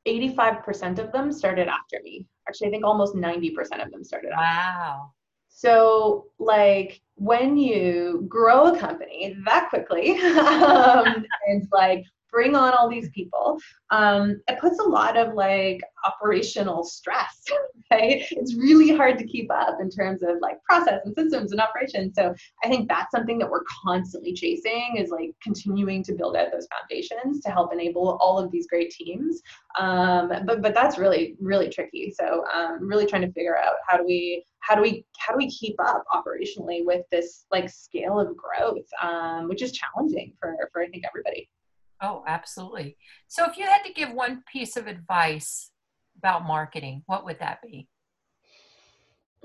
85% 0.07 0.97
of 0.97 1.11
them 1.11 1.31
started 1.31 1.67
after 1.67 1.99
me. 2.03 2.25
Actually, 2.47 2.67
I 2.67 2.71
think 2.71 2.85
almost 2.85 3.15
90% 3.15 3.51
of 3.85 3.91
them 3.91 4.03
started 4.03 4.31
after 4.31 4.41
Wow. 4.41 5.11
So, 5.49 6.27
like, 6.39 7.01
when 7.15 7.57
you 7.57 8.25
grow 8.29 8.73
a 8.73 8.79
company 8.79 9.35
that 9.45 9.69
quickly 9.69 10.17
um, 10.21 11.25
and 11.47 11.67
like 11.71 12.05
bring 12.31 12.55
on 12.55 12.73
all 12.73 12.89
these 12.89 13.09
people, 13.09 13.59
um, 13.91 14.41
it 14.47 14.59
puts 14.59 14.79
a 14.79 14.83
lot 14.83 15.17
of 15.17 15.33
like 15.33 15.81
operational 16.05 16.83
stress, 16.83 17.43
right? 17.91 18.23
It's 18.31 18.55
really 18.55 18.95
hard 18.95 19.17
to 19.19 19.25
keep 19.25 19.51
up 19.51 19.77
in 19.81 19.89
terms 19.89 20.23
of 20.23 20.37
like 20.41 20.61
process 20.63 21.01
and 21.05 21.15
systems 21.15 21.51
and 21.51 21.61
operations. 21.61 22.13
So 22.15 22.33
I 22.63 22.67
think 22.67 22.87
that's 22.87 23.11
something 23.11 23.37
that 23.39 23.49
we're 23.49 23.63
constantly 23.83 24.33
chasing 24.33 24.95
is 24.97 25.09
like 25.09 25.31
continuing 25.41 26.03
to 26.03 26.13
build 26.13 26.35
out 26.35 26.51
those 26.51 26.67
foundations 26.67 27.41
to 27.41 27.49
help 27.49 27.73
enable 27.73 28.17
all 28.21 28.37
of 28.37 28.51
these 28.51 28.67
great 28.67 28.91
teams. 28.91 29.41
Um, 29.79 30.29
but 30.45 30.61
but 30.61 30.73
that's 30.73 30.97
really 30.97 31.35
really 31.39 31.69
tricky. 31.69 32.13
So 32.17 32.43
um, 32.53 32.87
really 32.87 33.05
trying 33.05 33.23
to 33.23 33.31
figure 33.31 33.57
out 33.57 33.75
how 33.87 33.97
do 33.97 34.05
we 34.05 34.43
how 34.61 34.75
do 34.75 34.81
we 34.81 35.05
how 35.17 35.33
do 35.33 35.37
we 35.37 35.49
keep 35.49 35.75
up 35.79 36.03
operationally 36.13 36.85
with 36.85 37.03
this 37.11 37.45
like 37.51 37.69
scale 37.69 38.19
of 38.19 38.35
growth, 38.35 38.85
um, 39.01 39.47
which 39.47 39.61
is 39.61 39.71
challenging 39.71 40.33
for 40.39 40.55
for 40.71 40.81
I 40.81 40.87
think 40.87 41.03
everybody. 41.07 41.48
Oh, 42.01 42.23
absolutely. 42.27 42.97
So, 43.27 43.45
if 43.49 43.57
you 43.57 43.65
had 43.65 43.83
to 43.83 43.93
give 43.93 44.11
one 44.13 44.43
piece 44.51 44.77
of 44.77 44.87
advice 44.87 45.71
about 46.17 46.45
marketing, 46.45 47.03
what 47.07 47.25
would 47.25 47.39
that 47.39 47.61
be? 47.61 47.87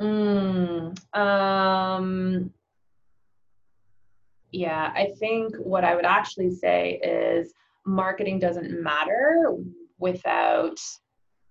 Mm, 0.01 0.97
um, 1.17 2.51
yeah, 4.51 4.93
I 4.95 5.12
think 5.19 5.55
what 5.57 5.85
I 5.85 5.95
would 5.95 6.05
actually 6.05 6.53
say 6.53 7.01
is 7.03 7.53
marketing 7.87 8.38
doesn't 8.38 8.83
matter 8.83 9.57
without 9.99 10.79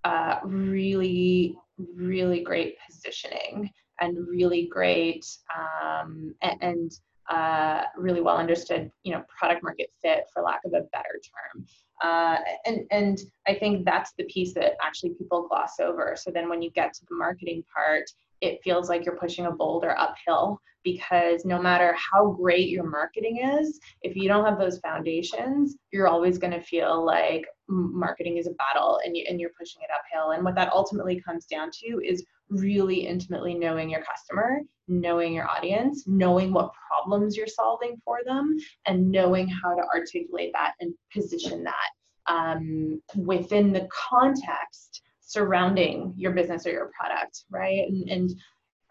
uh, 0.03 0.39
really, 0.43 1.55
really 1.77 2.41
great 2.41 2.77
positioning 2.85 3.69
and 3.99 4.27
really 4.27 4.67
great 4.71 5.25
um, 5.55 6.33
and, 6.41 6.63
and 6.63 6.91
uh, 7.29 7.83
really 7.97 8.21
well 8.21 8.37
understood, 8.37 8.91
you 9.03 9.13
know, 9.13 9.23
product 9.27 9.63
market 9.63 9.89
fit, 10.01 10.25
for 10.33 10.43
lack 10.43 10.61
of 10.65 10.73
a 10.73 10.87
better 10.91 11.19
term. 11.23 11.65
Uh, 12.03 12.37
and 12.65 12.81
and 12.91 13.19
I 13.47 13.53
think 13.55 13.85
that's 13.85 14.11
the 14.17 14.25
piece 14.25 14.53
that 14.55 14.73
actually 14.83 15.11
people 15.11 15.47
gloss 15.47 15.79
over. 15.79 16.15
So 16.17 16.31
then 16.31 16.49
when 16.49 16.61
you 16.61 16.71
get 16.71 16.93
to 16.93 17.05
the 17.09 17.15
marketing 17.15 17.63
part, 17.73 18.05
it 18.41 18.59
feels 18.63 18.89
like 18.89 19.05
you're 19.05 19.15
pushing 19.15 19.45
a 19.45 19.51
boulder 19.51 19.97
uphill 19.97 20.59
because 20.83 21.45
no 21.45 21.61
matter 21.61 21.95
how 22.11 22.31
great 22.31 22.67
your 22.67 22.89
marketing 22.89 23.37
is, 23.37 23.79
if 24.01 24.17
you 24.17 24.27
don't 24.27 24.43
have 24.43 24.59
those 24.59 24.79
foundations, 24.79 25.77
you're 25.91 26.09
always 26.09 26.37
going 26.37 26.51
to 26.51 26.61
feel 26.61 27.05
like 27.05 27.45
marketing 27.67 28.37
is 28.37 28.47
a 28.47 28.51
battle 28.51 28.99
and, 29.05 29.15
you, 29.15 29.25
and 29.27 29.39
you're 29.39 29.51
pushing 29.57 29.81
it 29.81 29.89
uphill. 29.93 30.31
And 30.31 30.43
what 30.43 30.55
that 30.55 30.71
ultimately 30.73 31.21
comes 31.21 31.45
down 31.45 31.69
to 31.71 32.01
is 32.03 32.25
really 32.49 33.07
intimately 33.07 33.53
knowing 33.53 33.89
your 33.89 34.03
customer, 34.03 34.61
knowing 34.87 35.33
your 35.33 35.49
audience, 35.49 36.03
knowing 36.07 36.51
what 36.51 36.71
problems 36.87 37.35
you're 37.37 37.47
solving 37.47 37.95
for 38.03 38.19
them, 38.25 38.55
and 38.85 39.09
knowing 39.09 39.47
how 39.47 39.75
to 39.75 39.83
articulate 39.93 40.51
that 40.53 40.73
and 40.79 40.93
position 41.13 41.63
that 41.63 41.89
um, 42.27 43.01
within 43.15 43.71
the 43.71 43.87
context 43.91 45.01
surrounding 45.21 46.13
your 46.17 46.31
business 46.31 46.67
or 46.67 46.71
your 46.71 46.91
product, 46.97 47.43
right? 47.49 47.87
And, 47.87 48.09
and 48.09 48.31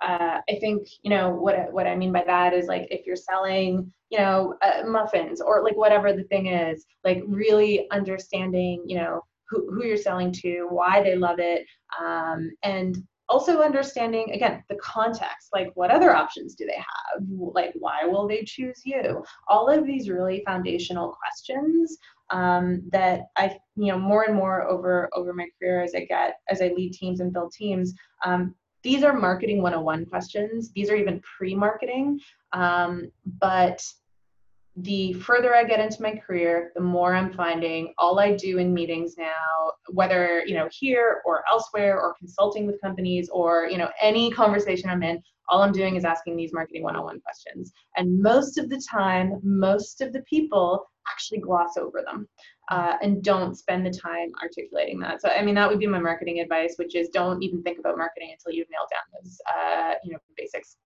uh, 0.02 0.40
I 0.48 0.58
think 0.60 0.88
you 1.02 1.10
know 1.10 1.30
what 1.30 1.72
what 1.72 1.86
I 1.86 1.96
mean 1.96 2.12
by 2.12 2.24
that 2.26 2.52
is 2.52 2.66
like 2.66 2.88
if 2.90 3.06
you're 3.06 3.16
selling 3.16 3.92
you 4.10 4.18
know 4.18 4.54
uh, 4.62 4.82
muffins 4.86 5.40
or 5.40 5.62
like 5.62 5.76
whatever 5.76 6.12
the 6.12 6.24
thing 6.24 6.46
is, 6.46 6.84
like 7.04 7.22
really 7.26 7.90
understanding 7.90 8.82
you 8.86 8.96
know 8.96 9.22
who, 9.48 9.70
who 9.72 9.84
you're 9.84 9.96
selling 9.96 10.32
to, 10.32 10.66
why 10.70 11.02
they 11.02 11.16
love 11.16 11.38
it, 11.38 11.66
um, 12.00 12.50
and 12.62 12.96
also 13.28 13.62
understanding 13.62 14.30
again 14.32 14.62
the 14.68 14.76
context 14.76 15.48
like 15.54 15.70
what 15.74 15.90
other 15.90 16.14
options 16.14 16.54
do 16.54 16.66
they 16.66 16.76
have? 16.76 17.22
Like 17.38 17.72
why 17.78 18.04
will 18.04 18.28
they 18.28 18.44
choose 18.44 18.82
you? 18.84 19.24
All 19.48 19.68
of 19.68 19.86
these 19.86 20.10
really 20.10 20.42
foundational 20.46 21.16
questions 21.18 21.98
um, 22.32 22.82
that 22.90 23.26
i 23.36 23.56
you 23.76 23.92
know 23.92 23.98
more 23.98 24.24
and 24.24 24.34
more 24.34 24.62
over 24.68 25.08
over 25.14 25.32
my 25.32 25.46
career 25.58 25.82
as 25.82 25.94
i 25.94 26.04
get 26.04 26.36
as 26.48 26.60
i 26.60 26.68
lead 26.68 26.92
teams 26.92 27.20
and 27.20 27.32
build 27.32 27.52
teams 27.52 27.94
um, 28.24 28.54
these 28.82 29.02
are 29.02 29.12
marketing 29.12 29.62
101 29.62 30.06
questions 30.06 30.70
these 30.74 30.90
are 30.90 30.96
even 30.96 31.20
pre-marketing 31.20 32.18
um, 32.52 33.10
but 33.40 33.82
the 34.76 35.12
further 35.14 35.54
I 35.54 35.64
get 35.64 35.80
into 35.80 36.00
my 36.00 36.14
career, 36.14 36.72
the 36.74 36.80
more 36.80 37.14
I'm 37.14 37.32
finding 37.32 37.92
all 37.98 38.18
I 38.18 38.34
do 38.34 38.58
in 38.58 38.72
meetings 38.72 39.16
now, 39.18 39.72
whether 39.88 40.42
you 40.46 40.54
know 40.54 40.68
here 40.72 41.20
or 41.26 41.44
elsewhere 41.50 42.00
or 42.00 42.14
consulting 42.18 42.66
with 42.66 42.80
companies 42.80 43.28
or 43.30 43.68
you 43.70 43.76
know 43.76 43.90
any 44.00 44.30
conversation 44.30 44.88
I'm 44.88 45.02
in, 45.02 45.22
all 45.48 45.62
I'm 45.62 45.72
doing 45.72 45.96
is 45.96 46.04
asking 46.04 46.36
these 46.36 46.54
marketing 46.54 46.84
one-on-one 46.84 47.20
questions. 47.20 47.72
And 47.96 48.22
most 48.22 48.56
of 48.56 48.70
the 48.70 48.82
time, 48.90 49.38
most 49.42 50.00
of 50.00 50.12
the 50.12 50.22
people 50.22 50.86
actually 51.10 51.38
gloss 51.38 51.76
over 51.76 52.02
them 52.04 52.28
uh, 52.70 52.94
and 53.02 53.22
don't 53.22 53.56
spend 53.56 53.84
the 53.84 53.90
time 53.90 54.30
articulating 54.42 55.00
that. 55.00 55.20
So 55.20 55.28
I 55.28 55.42
mean 55.42 55.54
that 55.56 55.68
would 55.68 55.78
be 55.78 55.86
my 55.86 55.98
marketing 55.98 56.40
advice, 56.40 56.74
which 56.76 56.94
is 56.94 57.08
don't 57.08 57.42
even 57.42 57.62
think 57.62 57.78
about 57.78 57.98
marketing 57.98 58.30
until 58.32 58.56
you've 58.56 58.68
nailed 58.70 58.88
down 58.90 59.22
those 59.22 59.40
uh, 59.48 59.94
you 60.04 60.12
know 60.12 60.18
basics. 60.36 60.76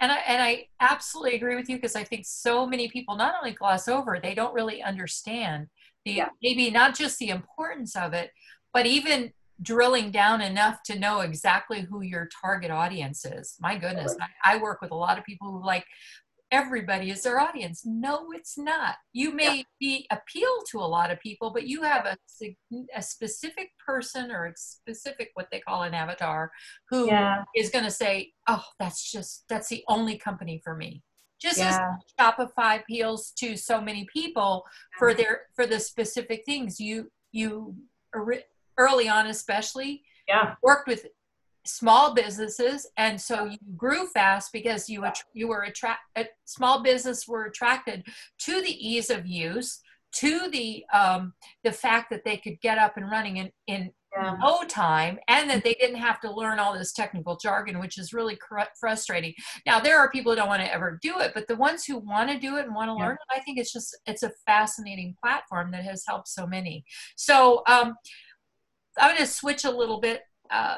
And 0.00 0.10
I, 0.10 0.16
and 0.26 0.42
I 0.42 0.66
absolutely 0.80 1.36
agree 1.36 1.54
with 1.54 1.68
you 1.68 1.76
because 1.76 1.94
I 1.94 2.02
think 2.02 2.24
so 2.26 2.66
many 2.66 2.88
people 2.88 3.16
not 3.16 3.34
only 3.38 3.52
gloss 3.52 3.86
over, 3.86 4.18
they 4.20 4.34
don't 4.34 4.52
really 4.52 4.82
understand 4.82 5.68
the 6.04 6.12
yeah. 6.12 6.28
maybe 6.42 6.70
not 6.70 6.96
just 6.96 7.18
the 7.18 7.28
importance 7.28 7.94
of 7.96 8.12
it, 8.12 8.30
but 8.72 8.86
even 8.86 9.32
drilling 9.62 10.10
down 10.10 10.40
enough 10.40 10.82
to 10.82 10.98
know 10.98 11.20
exactly 11.20 11.82
who 11.82 12.02
your 12.02 12.28
target 12.42 12.70
audience 12.70 13.24
is. 13.24 13.56
My 13.60 13.76
goodness, 13.78 14.16
I, 14.20 14.54
I 14.54 14.56
work 14.58 14.82
with 14.82 14.90
a 14.90 14.96
lot 14.96 15.16
of 15.16 15.24
people 15.24 15.50
who 15.50 15.64
like 15.64 15.86
everybody 16.50 17.10
is 17.10 17.22
their 17.22 17.40
audience. 17.40 17.82
No, 17.84 18.28
it's 18.32 18.56
not. 18.56 18.96
You 19.12 19.34
may 19.34 19.56
yeah. 19.56 19.62
be 19.80 20.06
appeal 20.10 20.62
to 20.70 20.78
a 20.78 20.86
lot 20.86 21.10
of 21.10 21.20
people, 21.20 21.50
but 21.50 21.66
you 21.66 21.82
have 21.82 22.06
a, 22.06 22.16
a 22.96 23.02
specific 23.02 23.70
person 23.84 24.30
or 24.30 24.46
a 24.46 24.52
specific 24.56 25.30
what 25.34 25.48
they 25.50 25.60
call 25.60 25.82
an 25.82 25.94
avatar 25.94 26.50
who 26.90 27.06
yeah. 27.06 27.44
is 27.56 27.70
going 27.70 27.84
to 27.84 27.90
say, 27.90 28.32
"Oh, 28.48 28.64
that's 28.78 29.10
just 29.10 29.44
that's 29.48 29.68
the 29.68 29.84
only 29.88 30.18
company 30.18 30.60
for 30.62 30.76
me." 30.76 31.02
Just 31.40 31.58
yeah. 31.58 31.96
as 32.18 32.34
Shopify 32.36 32.80
appeals 32.80 33.32
to 33.38 33.56
so 33.56 33.80
many 33.80 34.06
people 34.12 34.64
for 34.98 35.12
their 35.12 35.42
for 35.54 35.66
the 35.66 35.80
specific 35.80 36.44
things 36.46 36.80
you 36.80 37.10
you 37.32 37.74
early 38.78 39.08
on 39.08 39.26
especially 39.26 40.02
yeah 40.28 40.54
worked 40.62 40.86
with 40.86 41.06
small 41.66 42.14
businesses 42.14 42.86
and 42.98 43.18
so 43.18 43.46
you 43.46 43.56
grew 43.76 44.06
fast 44.08 44.52
because 44.52 44.88
you 44.88 45.04
you 45.32 45.48
were 45.48 45.62
attract 45.62 46.00
small 46.44 46.82
business 46.82 47.26
were 47.26 47.46
attracted 47.46 48.04
to 48.38 48.60
the 48.60 48.88
ease 48.88 49.08
of 49.08 49.26
use 49.26 49.80
to 50.12 50.48
the 50.50 50.84
um, 50.92 51.32
the 51.64 51.72
fact 51.72 52.10
that 52.10 52.24
they 52.24 52.36
could 52.36 52.60
get 52.60 52.78
up 52.78 52.96
and 52.96 53.10
running 53.10 53.38
in 53.38 53.50
in 53.66 53.90
yeah. 54.16 54.36
no 54.40 54.62
time 54.64 55.18
and 55.28 55.50
that 55.50 55.64
they 55.64 55.74
didn't 55.74 55.96
have 55.96 56.20
to 56.20 56.32
learn 56.32 56.58
all 56.58 56.72
this 56.72 56.92
technical 56.92 57.36
jargon 57.36 57.80
which 57.80 57.98
is 57.98 58.12
really 58.12 58.36
cr- 58.36 58.60
frustrating 58.78 59.34
now 59.66 59.80
there 59.80 59.98
are 59.98 60.10
people 60.10 60.30
who 60.30 60.36
don't 60.36 60.48
want 60.48 60.62
to 60.62 60.72
ever 60.72 60.98
do 61.02 61.18
it 61.18 61.32
but 61.34 61.48
the 61.48 61.56
ones 61.56 61.84
who 61.84 61.98
want 61.98 62.30
to 62.30 62.38
do 62.38 62.56
it 62.56 62.66
and 62.66 62.74
want 62.74 62.88
to 62.88 62.94
yeah. 62.96 63.08
learn 63.08 63.16
it 63.16 63.36
i 63.36 63.40
think 63.40 63.58
it's 63.58 63.72
just 63.72 63.96
it's 64.06 64.22
a 64.22 64.30
fascinating 64.46 65.16
platform 65.20 65.72
that 65.72 65.82
has 65.82 66.04
helped 66.06 66.28
so 66.28 66.46
many 66.46 66.84
so 67.16 67.62
um, 67.66 67.94
i'm 68.98 69.10
going 69.10 69.18
to 69.18 69.26
switch 69.26 69.64
a 69.64 69.70
little 69.70 70.00
bit 70.00 70.22
uh, 70.50 70.76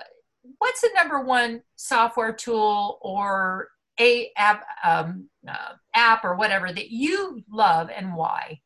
what's 0.59 0.80
the 0.80 0.90
number 0.94 1.20
one 1.20 1.62
software 1.76 2.32
tool 2.32 2.98
or 3.02 3.68
a 3.98 4.30
app 4.37 4.64
um, 4.85 5.28
uh, 5.48 5.74
app 5.94 6.24
or 6.24 6.37
whatever 6.37 6.72
that 6.72 6.90
you 6.90 7.42
love 7.50 7.90
and 7.94 8.14
why? 8.14 8.61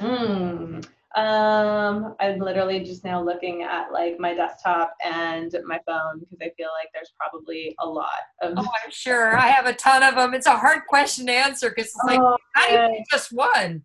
Mm, 0.00 0.84
um, 1.16 2.14
I'm 2.20 2.38
literally 2.38 2.84
just 2.84 3.04
now 3.04 3.22
looking 3.22 3.62
at 3.62 3.92
like 3.92 4.20
my 4.20 4.32
desktop 4.32 4.94
and 5.04 5.52
my 5.66 5.80
phone 5.84 6.20
because 6.20 6.38
I 6.40 6.50
feel 6.56 6.68
like 6.78 6.88
there's 6.94 7.12
probably 7.18 7.74
a 7.80 7.86
lot 7.86 8.06
of. 8.42 8.54
Oh, 8.56 8.68
I'm 8.84 8.90
sure. 8.90 9.36
I 9.36 9.48
have 9.48 9.66
a 9.66 9.74
ton 9.74 10.02
of 10.02 10.14
them. 10.14 10.34
It's 10.34 10.46
a 10.46 10.56
hard 10.56 10.80
question 10.88 11.26
to 11.26 11.32
answer 11.32 11.70
because 11.70 11.86
it's 11.86 12.04
like, 12.06 12.20
oh, 12.20 12.36
how 12.54 12.66
do 12.68 12.92
you 12.92 13.04
just 13.10 13.32
one? 13.32 13.82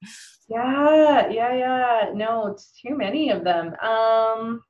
Yeah, 0.48 1.28
yeah, 1.30 1.54
yeah. 1.56 2.12
No, 2.14 2.48
it's 2.48 2.80
too 2.80 2.96
many 2.96 3.32
of 3.32 3.44
them. 3.44 3.74
Um, 3.82 4.62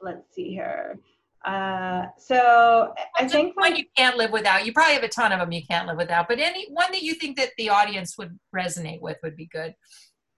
let's 0.00 0.32
see 0.34 0.50
here. 0.50 1.00
Uh, 1.44 2.06
so 2.18 2.92
I 3.16 3.26
think 3.26 3.56
one 3.56 3.76
you 3.76 3.84
can't 3.96 4.16
live 4.16 4.30
without. 4.30 4.64
You 4.64 4.72
probably 4.72 4.94
have 4.94 5.02
a 5.02 5.08
ton 5.08 5.32
of 5.32 5.40
them 5.40 5.52
you 5.52 5.62
can't 5.68 5.88
live 5.88 5.96
without, 5.96 6.28
but 6.28 6.38
any 6.38 6.66
one 6.70 6.92
that 6.92 7.02
you 7.02 7.14
think 7.14 7.36
that 7.36 7.50
the 7.58 7.70
audience 7.70 8.16
would 8.18 8.38
resonate 8.54 9.00
with 9.00 9.18
would 9.22 9.36
be 9.36 9.46
good. 9.46 9.74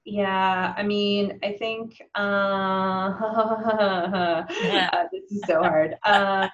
Yeah, 0.06 0.74
I 0.76 0.82
mean, 0.82 1.38
I 1.42 1.52
think 1.52 2.00
uh, 2.14 3.14
yeah. 4.62 4.90
uh, 4.92 5.04
this 5.10 5.30
is 5.30 5.42
so 5.46 5.62
hard. 5.62 5.96
Um, 6.04 6.50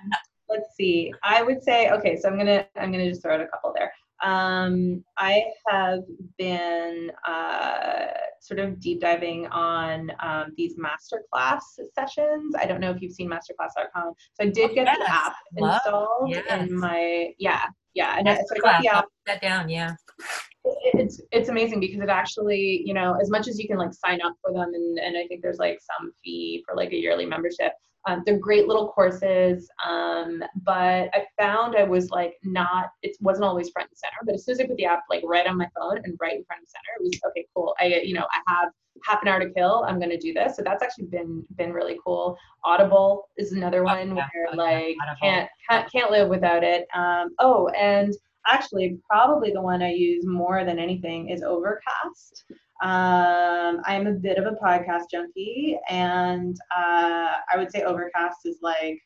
let's 0.48 0.76
see. 0.76 1.12
I 1.24 1.42
would 1.42 1.62
say 1.62 1.90
okay. 1.90 2.16
So 2.16 2.28
I'm 2.28 2.38
gonna 2.38 2.66
I'm 2.76 2.92
gonna 2.92 3.08
just 3.08 3.22
throw 3.22 3.34
out 3.34 3.40
a 3.40 3.46
couple 3.46 3.72
there. 3.74 3.92
Um, 4.22 5.04
I 5.18 5.44
have 5.68 6.00
been 6.38 7.10
uh, 7.26 8.06
sort 8.40 8.60
of 8.60 8.80
deep 8.80 9.00
diving 9.00 9.46
on 9.48 10.12
um, 10.22 10.52
these 10.56 10.76
masterclass 10.76 11.60
sessions. 11.94 12.54
I 12.58 12.66
don't 12.66 12.80
know 12.80 12.90
if 12.90 13.00
you've 13.00 13.12
seen 13.12 13.30
masterclass.com. 13.30 14.12
So 14.34 14.44
I 14.44 14.46
did 14.46 14.74
get 14.74 14.86
yes. 14.86 14.98
the 14.98 15.10
app 15.10 15.34
Love. 15.58 15.80
installed 15.84 16.30
yes. 16.30 16.60
in 16.60 16.78
my 16.78 17.28
yeah 17.38 17.64
yeah, 17.94 18.18
and 18.18 18.28
so 18.28 18.54
I 18.54 18.58
got 18.60 18.82
the 18.82 18.88
app. 18.88 19.06
That 19.26 19.40
down, 19.40 19.68
yeah 19.68 19.94
it's 20.64 21.20
it's 21.32 21.48
amazing 21.48 21.80
because 21.80 22.00
it 22.00 22.08
actually 22.08 22.82
you 22.84 22.92
know 22.92 23.16
as 23.20 23.30
much 23.30 23.48
as 23.48 23.58
you 23.58 23.66
can 23.66 23.78
like 23.78 23.92
sign 23.94 24.20
up 24.22 24.34
for 24.42 24.52
them 24.52 24.70
and, 24.74 24.98
and 24.98 25.16
i 25.16 25.26
think 25.26 25.42
there's 25.42 25.58
like 25.58 25.78
some 25.80 26.12
fee 26.22 26.62
for 26.66 26.76
like 26.76 26.92
a 26.92 26.96
yearly 26.96 27.24
membership 27.24 27.72
um, 28.06 28.22
they're 28.24 28.38
great 28.38 28.66
little 28.66 28.88
courses 28.88 29.68
um, 29.86 30.42
but 30.62 31.08
i 31.14 31.24
found 31.38 31.76
i 31.76 31.84
was 31.84 32.10
like 32.10 32.34
not 32.44 32.90
it 33.02 33.16
wasn't 33.20 33.44
always 33.44 33.70
front 33.70 33.88
and 33.88 33.98
center 33.98 34.16
but 34.24 34.34
as 34.34 34.44
soon 34.44 34.52
as 34.52 34.60
i 34.60 34.66
put 34.66 34.76
the 34.76 34.84
app 34.84 35.02
like 35.10 35.22
right 35.24 35.46
on 35.46 35.56
my 35.56 35.68
phone 35.78 35.98
and 36.04 36.16
right 36.20 36.36
in 36.36 36.44
front 36.44 36.60
and 36.60 36.68
center 36.68 36.98
it 36.98 37.02
was 37.02 37.20
okay 37.28 37.46
cool 37.54 37.74
i 37.80 37.86
you 38.02 38.14
know 38.14 38.26
i 38.32 38.52
have 38.52 38.70
half 39.06 39.22
an 39.22 39.28
hour 39.28 39.40
to 39.40 39.50
kill 39.52 39.84
i'm 39.88 39.98
going 39.98 40.10
to 40.10 40.18
do 40.18 40.32
this. 40.34 40.56
So 40.56 40.62
that's 40.62 40.82
actually 40.82 41.06
been 41.06 41.44
been 41.56 41.72
really 41.72 41.98
cool. 42.04 42.36
Audible 42.64 43.28
is 43.36 43.52
another 43.52 43.82
one 43.82 44.14
where 44.14 44.26
like 44.54 44.96
can't, 45.20 45.48
can't 45.68 45.90
can't 45.90 46.10
live 46.10 46.28
without 46.28 46.62
it 46.62 46.86
um, 46.94 47.30
oh 47.38 47.68
and 47.68 48.14
actually 48.46 48.98
probably 49.08 49.52
the 49.52 49.60
one 49.60 49.82
I 49.82 49.92
use 49.92 50.24
more 50.26 50.64
than 50.64 50.78
anything 50.78 51.28
is 51.28 51.42
Overcast. 51.42 52.44
Um, 52.82 53.82
I'm 53.84 54.06
a 54.06 54.12
bit 54.12 54.38
of 54.38 54.46
a 54.46 54.56
podcast 54.56 55.10
junkie, 55.10 55.78
and 55.88 56.56
uh, 56.74 57.32
I 57.52 57.56
would 57.56 57.70
say 57.70 57.82
Overcast 57.82 58.38
is 58.46 58.58
like 58.62 58.98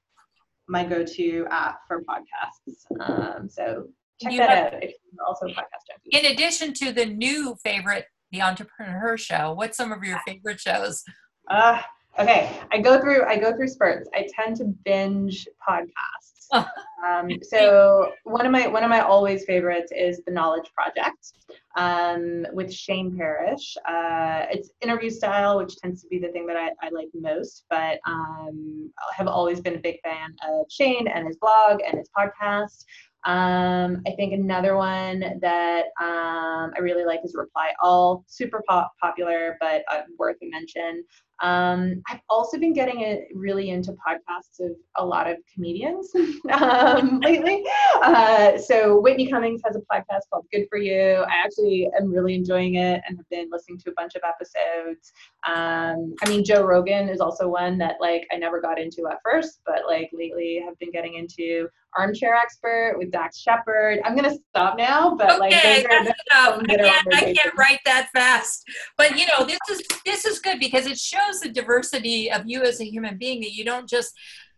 my 0.69 0.85
go-to 0.85 1.47
app 1.51 1.81
for 1.89 2.05
podcasts. 2.05 2.85
Um, 3.01 3.49
so 3.49 3.89
check 4.23 4.33
you 4.33 4.39
that 4.39 4.49
have, 4.49 4.75
out 4.75 4.85
if 4.85 4.95
you're 5.13 5.27
also 5.27 5.47
a 5.47 5.51
podcast 5.51 5.85
junkie. 5.89 6.27
In 6.27 6.33
addition 6.33 6.73
to 6.75 6.93
the 6.93 7.07
new 7.07 7.57
favorite, 7.65 8.07
The 8.31 8.39
EntreprenHer 8.39 9.19
Show, 9.19 9.55
what's 9.55 9.77
some 9.77 9.93
of 9.93 10.03
your 10.05 10.21
favorite 10.27 10.61
shows? 10.61 11.03
Uh, 11.51 11.81
okay, 12.19 12.57
I 12.71 12.79
go 12.79 13.01
through 13.01 13.25
I 13.25 13.37
go 13.39 13.57
through 13.57 13.69
spurts. 13.69 14.09
I 14.15 14.27
tend 14.35 14.57
to 14.59 14.65
binge 14.85 15.49
podcasts. 15.69 16.34
Um, 16.55 17.29
so 17.43 18.13
one 18.25 18.47
of 18.47 18.53
my 18.53 18.67
one 18.67 18.85
of 18.85 18.91
my 18.91 19.01
always 19.01 19.45
favorites 19.45 19.93
is 19.95 20.23
the 20.27 20.33
Knowledge 20.33 20.71
Project 20.75 21.33
um, 21.77 22.47
with 22.53 22.73
Shane 22.73 23.17
Parrish. 23.17 23.77
Uh, 23.89 24.47
it's 24.51 24.71
interview 24.81 25.11
style, 25.11 25.59
which 25.59 25.77
tends 25.77 26.03
to 26.03 26.09
be 26.09 26.19
the 26.19 26.29
thing 26.29 26.47
that 26.47 26.57
I, 26.57 26.71
I 26.83 26.91
like 26.91 27.09
most. 27.15 27.65
But 27.69 27.99
um, 28.07 28.91
I 28.99 29.15
have 29.17 29.27
always 29.27 29.61
been 29.61 29.75
a 29.75 29.81
big 29.81 30.01
fan 30.03 30.35
of 30.49 30.67
Shane 30.71 31.09
and 31.09 31.27
his 31.27 31.37
blog 31.37 31.81
and 31.87 31.99
his 31.99 32.09
podcast. 32.17 32.85
Um, 33.27 34.03
I 34.07 34.11
think 34.17 34.35
another 34.35 34.77
one 34.77 35.39
that 35.41 35.85
um, 35.99 36.73
I 36.77 36.81
really 36.81 37.07
like 37.07 37.21
is 37.25 37.35
Reply 37.35 37.73
All, 37.83 38.23
super 38.27 38.63
pop- 38.69 38.93
popular, 39.01 39.57
but 39.61 39.83
uh, 39.91 40.03
worth 40.19 40.37
a 40.43 40.47
mention. 40.51 41.03
Um, 41.43 42.03
I've 42.09 42.21
also 42.31 42.59
been 42.59 42.73
getting 42.73 43.01
it 43.01 43.29
really 43.35 43.71
into 43.71 43.93
podcasts 43.93 44.61
of 44.61 44.73
a 44.97 45.05
lot 45.05 45.29
of 45.29 45.37
comedians 45.53 46.13
um, 46.53 47.21
lately. 47.21 47.65
Uh, 48.03 48.57
so 48.59 49.01
Whitney 49.01 49.29
Cummings 49.29 49.61
has 49.65 49.77
a 49.77 49.81
podcast 49.81 50.23
called 50.33 50.47
Good 50.53 50.67
for 50.71 50.79
You. 50.79 51.25
I 51.29 51.35
actually 51.45 51.89
am 51.99 52.11
really 52.11 52.35
enjoying 52.35 52.77
it 52.77 53.03
and 53.07 53.17
have 53.17 53.29
been 53.31 53.49
listening 53.51 53.79
to 53.81 53.91
a 53.91 53.95
bunch 53.95 54.15
of 54.15 54.23
episodes. 54.25 55.13
Um, 55.47 56.15
I 56.23 56.29
mean, 56.29 56.45
Joe 56.45 56.65
Rogan 56.65 57.09
is 57.09 57.21
also 57.21 57.49
one 57.49 57.79
that 57.79 57.97
like 58.01 58.27
I 58.33 58.37
never 58.37 58.61
got 58.61 58.79
into 58.79 59.09
at 59.11 59.19
first, 59.25 59.61
but 59.67 59.83
like 59.87 60.11
lately 60.13 60.63
have 60.65 60.79
been 60.79 60.91
getting 60.91 61.15
into 61.15 61.69
Armchair 61.97 62.35
Expert 62.35 62.97
with 62.99 63.11
Dax 63.11 63.41
Shepard. 63.41 64.01
I'm 64.05 64.17
gonna 64.17 64.37
stop 64.51 64.77
now, 64.77 65.15
but 65.15 65.31
okay, 65.31 65.85
like 65.85 65.89
that's 65.89 66.21
enough. 66.33 66.63
I 66.69 66.77
can't, 66.77 67.15
I 67.15 67.21
can't 67.33 67.55
write 67.57 67.81
that 67.85 68.09
fast. 68.15 68.65
But 68.97 69.19
you 69.19 69.27
know, 69.27 69.45
this 69.45 69.59
is 69.71 69.83
this 70.05 70.25
is 70.25 70.39
good 70.39 70.59
because 70.59 70.87
it 70.87 70.99
shows 70.99 71.41
the 71.41 71.51
diversity 71.51 72.31
of 72.31 72.43
you 72.47 72.63
as 72.63 72.81
a 72.81 72.85
human 72.85 73.19
being 73.19 73.41
that 73.41 73.53
you 73.53 73.65
don't 73.65 73.89
just 73.89 74.13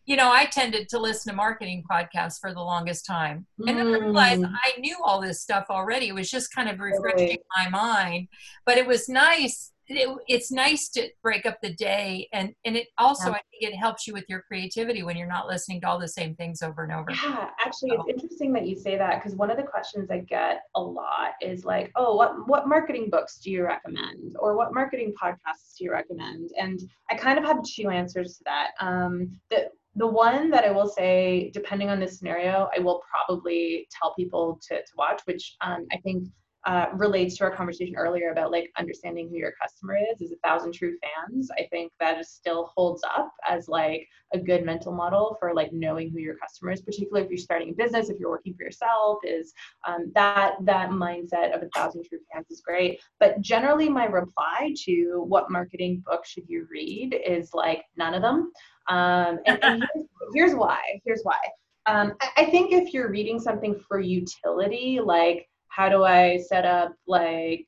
you 0.07 0.15
know, 0.15 0.31
I 0.31 0.45
tended 0.47 0.89
to 0.91 1.01
listen 1.01 1.33
to 1.33 1.37
marketing 1.37 1.83
podcasts 1.91 2.39
for 2.41 2.55
the 2.55 2.61
longest 2.61 3.05
time. 3.05 3.45
And 3.67 3.77
then 3.77 3.89
I 3.89 3.99
realized 3.99 4.43
mm. 4.43 4.53
I 4.53 4.79
knew 4.79 4.97
all 5.05 5.21
this 5.21 5.43
stuff 5.43 5.67
already. 5.69 6.07
It 6.07 6.15
was 6.15 6.31
just 6.31 6.55
kind 6.55 6.69
of 6.69 6.79
refreshing 6.79 7.39
my 7.57 7.69
mind. 7.69 8.29
But 8.65 8.79
it 8.79 8.87
was 8.87 9.09
nice 9.09 9.73
it, 9.89 10.09
it's 10.27 10.51
nice 10.51 10.89
to 10.89 11.09
break 11.23 11.47
up 11.47 11.61
the 11.63 11.73
day 11.75 12.29
and 12.33 12.53
and 12.65 12.77
it 12.77 12.89
also 12.99 13.31
yeah. 13.31 13.37
i 13.37 13.41
think 13.51 13.73
it 13.73 13.77
helps 13.77 14.07
you 14.07 14.13
with 14.13 14.25
your 14.29 14.43
creativity 14.43 15.03
when 15.03 15.17
you're 15.17 15.27
not 15.27 15.47
listening 15.47 15.81
to 15.81 15.89
all 15.89 15.99
the 15.99 16.09
same 16.09 16.35
things 16.35 16.63
over 16.63 16.83
and 16.83 16.93
over 16.93 17.11
yeah 17.11 17.51
actually 17.65 17.91
so. 17.91 18.05
it's 18.07 18.23
interesting 18.23 18.53
that 18.53 18.67
you 18.67 18.77
say 18.77 18.97
that 18.97 19.17
because 19.17 19.37
one 19.37 19.51
of 19.51 19.57
the 19.57 19.63
questions 19.63 20.11
i 20.11 20.19
get 20.19 20.63
a 20.75 20.81
lot 20.81 21.33
is 21.41 21.65
like 21.65 21.91
oh 21.97 22.15
what 22.15 22.49
what 22.49 22.69
marketing 22.69 23.09
books 23.11 23.39
do 23.39 23.51
you 23.51 23.65
recommend 23.65 24.37
or 24.39 24.57
what 24.57 24.75
marketing 24.75 25.13
podcasts 25.21 25.77
do 25.79 25.85
you 25.85 25.93
recommend 25.93 26.51
and 26.59 26.81
i 27.11 27.15
kind 27.15 27.39
of 27.39 27.45
have 27.45 27.59
two 27.63 27.91
answers 27.91 28.39
to 28.39 28.45
that 28.45 28.71
um 28.81 29.31
the 29.51 29.69
the 29.99 30.07
one 30.07 30.51
that 30.51 30.65
I 30.65 30.71
will 30.71 30.89
say, 30.89 31.51
depending 31.55 31.89
on 31.89 31.99
the 31.99 32.07
scenario, 32.07 32.69
I 32.77 32.81
will 32.81 33.03
probably 33.11 33.89
tell 33.91 34.15
people 34.15 34.61
to, 34.69 34.77
to 34.77 34.93
watch, 34.99 35.23
which 35.25 35.57
um, 35.63 35.87
I 35.91 35.97
think 35.97 36.29
uh, 36.67 36.87
relates 36.95 37.37
to 37.37 37.45
our 37.45 37.51
conversation 37.51 37.95
earlier 37.95 38.31
about 38.31 38.51
like 38.51 38.73
understanding 38.77 39.29
who 39.29 39.37
your 39.37 39.53
customer 39.63 39.97
is 39.97 40.21
is 40.21 40.33
a 40.33 40.37
thousand 40.45 40.73
true 40.73 40.97
fans. 41.01 41.49
I 41.57 41.69
think 41.71 41.93
that 42.01 42.19
is 42.19 42.31
still 42.31 42.73
holds 42.75 43.05
up 43.05 43.33
as 43.49 43.69
like 43.69 44.07
a 44.35 44.39
good 44.39 44.65
mental 44.65 44.93
model 44.93 45.37
for 45.39 45.55
like 45.55 45.73
knowing 45.73 46.11
who 46.11 46.19
your 46.19 46.35
customer 46.37 46.73
is 46.73 46.83
particularly 46.83 47.25
if 47.25 47.31
you're 47.31 47.39
starting 47.39 47.71
a 47.71 47.73
business 47.73 48.11
if 48.11 48.19
you're 48.19 48.31
working 48.31 48.53
for 48.55 48.65
yourself 48.65 49.19
is 49.23 49.53
um, 49.87 50.11
that 50.17 50.55
that 50.63 50.91
mindset 50.91 51.55
of 51.55 51.63
a 51.63 51.69
thousand 51.69 52.05
true 52.05 52.19
fans 52.33 52.47
is 52.51 52.61
great. 52.61 53.01
But 53.21 53.41
generally 53.41 53.89
my 53.89 54.07
reply 54.07 54.75
to 54.87 55.25
what 55.29 55.53
marketing 55.53 56.03
book 56.05 56.27
should 56.27 56.49
you 56.49 56.67
read 56.69 57.17
is 57.25 57.51
like 57.55 57.85
none 57.97 58.15
of 58.15 58.23
them. 58.23 58.51
Um, 58.89 59.39
and, 59.47 59.59
and 59.63 59.85
here's, 59.95 60.07
here's, 60.35 60.55
why 60.55 60.81
here's 61.05 61.23
why. 61.23 61.39
Um, 61.87 62.15
I, 62.21 62.31
I 62.39 62.45
think 62.47 62.73
if 62.73 62.93
you're 62.93 63.11
reading 63.11 63.39
something 63.39 63.79
for 63.87 64.01
utility 64.01 64.99
like 65.01 65.47
how 65.77 65.89
do 65.91 66.05
I 66.05 66.39
set 66.49 66.65
up 66.65 66.95
like 67.07 67.67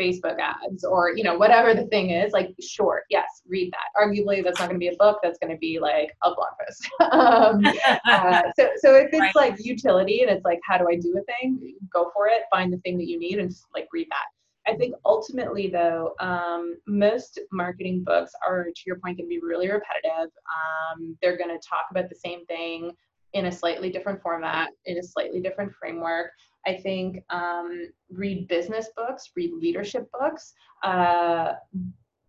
Facebook 0.00 0.38
ads 0.38 0.84
or 0.84 1.16
you 1.16 1.24
know 1.24 1.38
whatever 1.38 1.74
the 1.74 1.86
thing 1.86 2.10
is 2.10 2.32
like 2.32 2.54
short 2.60 3.04
yes 3.10 3.42
read 3.48 3.72
that. 3.72 4.00
Arguably 4.00 4.44
that's 4.44 4.58
not 4.58 4.68
going 4.68 4.78
to 4.78 4.84
be 4.84 4.88
a 4.88 4.96
book 4.96 5.18
that's 5.22 5.38
going 5.38 5.52
to 5.52 5.58
be 5.58 5.78
like 5.78 6.14
a 6.22 6.34
blog 6.34 6.48
post. 6.60 6.88
Um, 7.16 7.64
uh, 8.04 8.42
so 8.58 8.68
so 8.76 8.94
if 8.94 9.08
it's 9.12 9.20
right. 9.20 9.34
like 9.34 9.64
utility 9.64 10.20
and 10.20 10.30
it's 10.30 10.44
like 10.44 10.60
how 10.64 10.76
do 10.76 10.86
I 10.90 10.96
do 10.96 11.16
a 11.18 11.22
thing 11.32 11.74
go 11.92 12.10
for 12.14 12.26
it 12.28 12.42
find 12.50 12.72
the 12.72 12.78
thing 12.78 12.98
that 12.98 13.06
you 13.06 13.18
need 13.18 13.38
and 13.38 13.50
just 13.50 13.64
like 13.74 13.86
read 13.92 14.08
that. 14.10 14.70
I 14.70 14.76
think 14.76 14.94
ultimately 15.04 15.68
though 15.68 16.14
um, 16.20 16.76
most 16.86 17.40
marketing 17.52 18.04
books 18.04 18.32
are 18.46 18.64
to 18.64 18.82
your 18.86 18.96
point 18.96 19.18
going 19.18 19.28
to 19.28 19.34
be 19.34 19.40
really 19.40 19.70
repetitive. 19.70 20.30
Um, 20.52 21.16
they're 21.22 21.38
going 21.38 21.50
to 21.50 21.66
talk 21.66 21.86
about 21.90 22.08
the 22.10 22.16
same 22.16 22.44
thing 22.46 22.92
in 23.32 23.46
a 23.46 23.52
slightly 23.52 23.90
different 23.90 24.20
format 24.22 24.70
in 24.86 24.98
a 24.98 25.02
slightly 25.02 25.40
different 25.40 25.72
framework 25.78 26.30
I 26.66 26.74
think 26.74 27.22
um, 27.30 27.88
read 28.10 28.48
business 28.48 28.90
books, 28.96 29.30
read 29.36 29.52
leadership 29.54 30.10
books. 30.18 30.52
Uh, 30.82 31.52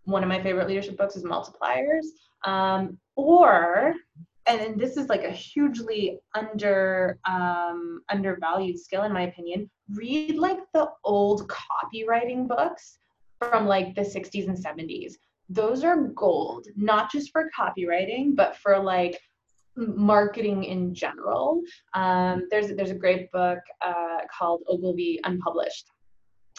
one 0.03 0.23
of 0.23 0.29
my 0.29 0.41
favorite 0.41 0.67
leadership 0.67 0.97
books 0.97 1.15
is 1.15 1.23
Multipliers. 1.23 2.05
Um, 2.45 2.97
or, 3.15 3.93
and 4.45 4.79
this 4.79 4.95
is 4.95 5.09
like 5.09 5.23
a 5.23 5.31
hugely 5.31 6.19
under 6.33 7.19
um, 7.27 8.01
undervalued 8.09 8.79
skill 8.79 9.03
in 9.03 9.11
my 9.11 9.23
opinion. 9.23 9.69
Read 9.93 10.35
like 10.35 10.59
the 10.73 10.89
old 11.03 11.49
copywriting 11.49 12.47
books 12.47 12.99
from 13.39 13.67
like 13.67 13.95
the 13.95 14.01
60s 14.01 14.47
and 14.47 14.57
70s. 14.57 15.13
Those 15.49 15.83
are 15.83 16.07
gold, 16.07 16.67
not 16.75 17.11
just 17.11 17.31
for 17.31 17.49
copywriting, 17.57 18.35
but 18.35 18.55
for 18.57 18.77
like 18.79 19.19
marketing 19.77 20.63
in 20.63 20.93
general. 20.93 21.61
Um, 21.93 22.47
there's 22.49 22.75
there's 22.75 22.91
a 22.91 22.95
great 22.95 23.31
book 23.31 23.59
uh, 23.85 24.19
called 24.35 24.63
Ogilvy 24.67 25.19
Unpublished, 25.23 25.91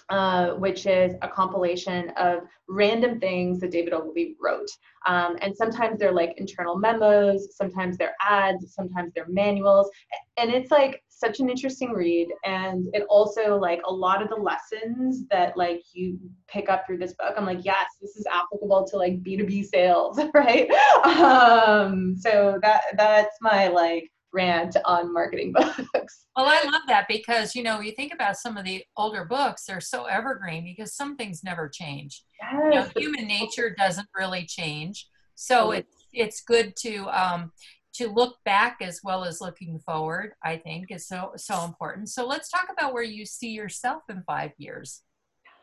uh, 0.09 0.51
which 0.53 0.87
is 0.87 1.15
a 1.23 1.29
compilation 1.29 2.11
of 2.17 2.41
random 2.69 3.21
things 3.21 3.61
that 3.61 3.71
David 3.71 3.93
Ogilvy 3.93 4.37
wrote. 4.41 4.71
Um, 5.07 5.37
and 5.41 5.57
sometimes 5.57 5.99
they're 5.99 6.13
like 6.13 6.35
internal 6.39 6.77
memos, 6.77 7.57
sometimes 7.57 7.97
they're 7.97 8.17
ads, 8.21 8.75
sometimes 8.75 9.13
they're 9.15 9.29
manuals. 9.29 9.91
And 10.37 10.51
it's 10.51 10.71
like 10.71 11.03
such 11.19 11.41
an 11.41 11.51
interesting 11.51 11.91
read 11.93 12.29
and 12.45 12.87
it 12.93 13.05
also 13.09 13.57
like 13.57 13.81
a 13.87 13.93
lot 13.93 14.23
of 14.23 14.29
the 14.29 14.37
lessons 14.37 15.27
that 15.31 15.57
like 15.57 15.83
you 15.93 16.19
pick 16.47 16.69
up 16.69 16.87
through 16.87 16.99
this 16.99 17.15
book 17.15 17.35
i'm 17.37 17.45
like 17.45 17.65
yes 17.65 17.87
this 18.01 18.17
is 18.17 18.27
applicable 18.27 18.87
to 18.87 18.97
like 18.97 19.23
b2b 19.23 19.65
sales 19.65 20.21
right? 20.35 20.71
Um 21.05 22.17
so 22.17 22.59
that 22.63 22.83
that's 22.97 23.37
my 23.41 23.69
like 23.69 24.11
rant 24.33 24.77
on 24.85 25.13
marketing 25.13 25.53
books. 25.57 26.27
Well 26.37 26.47
i 26.47 26.63
love 26.65 26.83
that 26.87 27.07
because 27.09 27.55
you 27.55 27.63
know 27.63 27.81
you 27.81 27.93
think 27.93 28.13
about 28.15 28.37
some 28.37 28.57
of 28.57 28.65
the 28.65 28.85
older 28.97 29.25
books 29.25 29.65
they're 29.65 29.81
so 29.81 30.05
evergreen 30.05 30.65
because 30.65 30.95
some 30.95 31.17
things 31.17 31.43
never 31.43 31.69
change. 31.69 32.23
Yes, 32.41 32.55
you 32.55 32.71
know, 32.71 32.89
human 32.97 33.27
nature 33.27 33.75
doesn't 33.77 34.09
really 34.17 34.47
change. 34.47 35.09
So 35.35 35.71
it's 35.71 35.99
it's 36.13 36.43
good 36.43 36.75
to 36.81 37.07
um, 37.09 37.53
to 37.99 38.09
look 38.09 38.37
back 38.45 38.79
as 38.81 39.01
well 39.05 39.25
as 39.25 39.41
looking 39.41 39.79
forward 39.79 40.33
i 40.45 40.57
think 40.57 40.91
is 40.91 41.07
so 41.07 41.33
so 41.37 41.65
important. 41.65 42.09
So 42.09 42.27
let's 42.27 42.49
talk 42.51 42.69
about 42.71 42.93
where 42.93 43.03
you 43.03 43.25
see 43.25 43.51
yourself 43.51 44.03
in 44.09 44.23
five 44.27 44.53
years. 44.59 45.03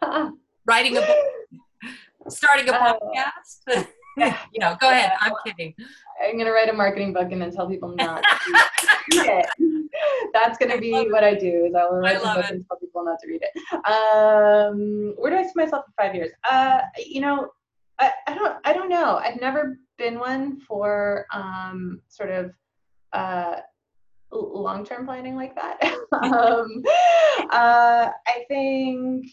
Writing 0.68 0.98
a 0.98 1.02
book 1.02 1.92
starting 2.30 2.70
a 2.70 2.74
uh, 2.74 2.94
podcast? 2.94 3.88
You 4.18 4.62
know 4.62 4.78
go 4.80 4.90
ahead. 4.90 5.12
I'm 5.20 5.34
kidding. 5.46 5.76
I'm 6.24 6.36
going 6.36 6.46
to 6.46 6.54
write 6.54 6.70
a 6.70 6.74
marketing 6.74 7.12
book 7.12 7.34
and 7.34 7.42
then 7.42 7.52
tell 7.52 7.68
people 7.68 7.94
not 7.98 8.24
to 8.24 8.64
read 9.20 9.44
it. 9.44 9.90
That's 10.32 10.58
going 10.58 10.72
to 10.72 10.80
be 10.80 10.94
what 11.12 11.26
i 11.26 11.34
do 11.34 11.66
is 11.66 11.76
i 11.76 11.84
will 11.84 11.98
write 11.98 12.16
a 12.16 12.20
book 12.22 12.38
it. 12.38 12.52
and 12.52 12.66
tell 12.66 12.78
people 12.78 13.04
not 13.04 13.20
to 13.20 13.28
read 13.28 13.42
it. 13.42 13.52
Um, 13.86 15.16
where 15.18 15.32
do 15.32 15.38
i 15.38 15.44
see 15.44 15.52
myself 15.58 15.84
in 15.86 15.94
five 16.02 16.16
years? 16.16 16.32
Uh, 16.50 16.80
you 17.06 17.20
know 17.20 17.50
I, 18.00 18.14
I 18.26 18.36
don't 18.36 18.56
I 18.64 18.72
don't 18.72 18.88
know. 18.88 19.18
I've 19.18 19.42
never 19.42 19.80
been 19.98 20.20
one 20.20 20.60
for 20.62 21.26
um, 21.34 22.02
sort 22.08 22.32
of 22.32 22.52
uh, 23.14 23.58
long-term 24.32 25.06
planning 25.06 25.36
like 25.36 25.56
that. 25.56 25.82
um, 26.24 26.84
uh, 27.52 28.10
I 28.28 28.46
think 28.48 29.28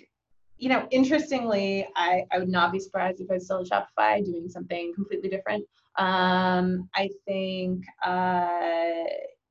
you 0.62 0.68
know, 0.68 0.86
interestingly, 0.92 1.88
I, 1.96 2.24
I 2.30 2.38
would 2.38 2.48
not 2.48 2.70
be 2.70 2.78
surprised 2.78 3.20
if 3.20 3.28
I 3.28 3.34
was 3.34 3.46
still 3.46 3.62
at 3.62 3.66
Shopify 3.66 4.24
doing 4.24 4.48
something 4.48 4.94
completely 4.94 5.28
different. 5.28 5.64
Um, 5.98 6.88
I 6.94 7.10
think 7.26 7.84
uh, 8.06 9.02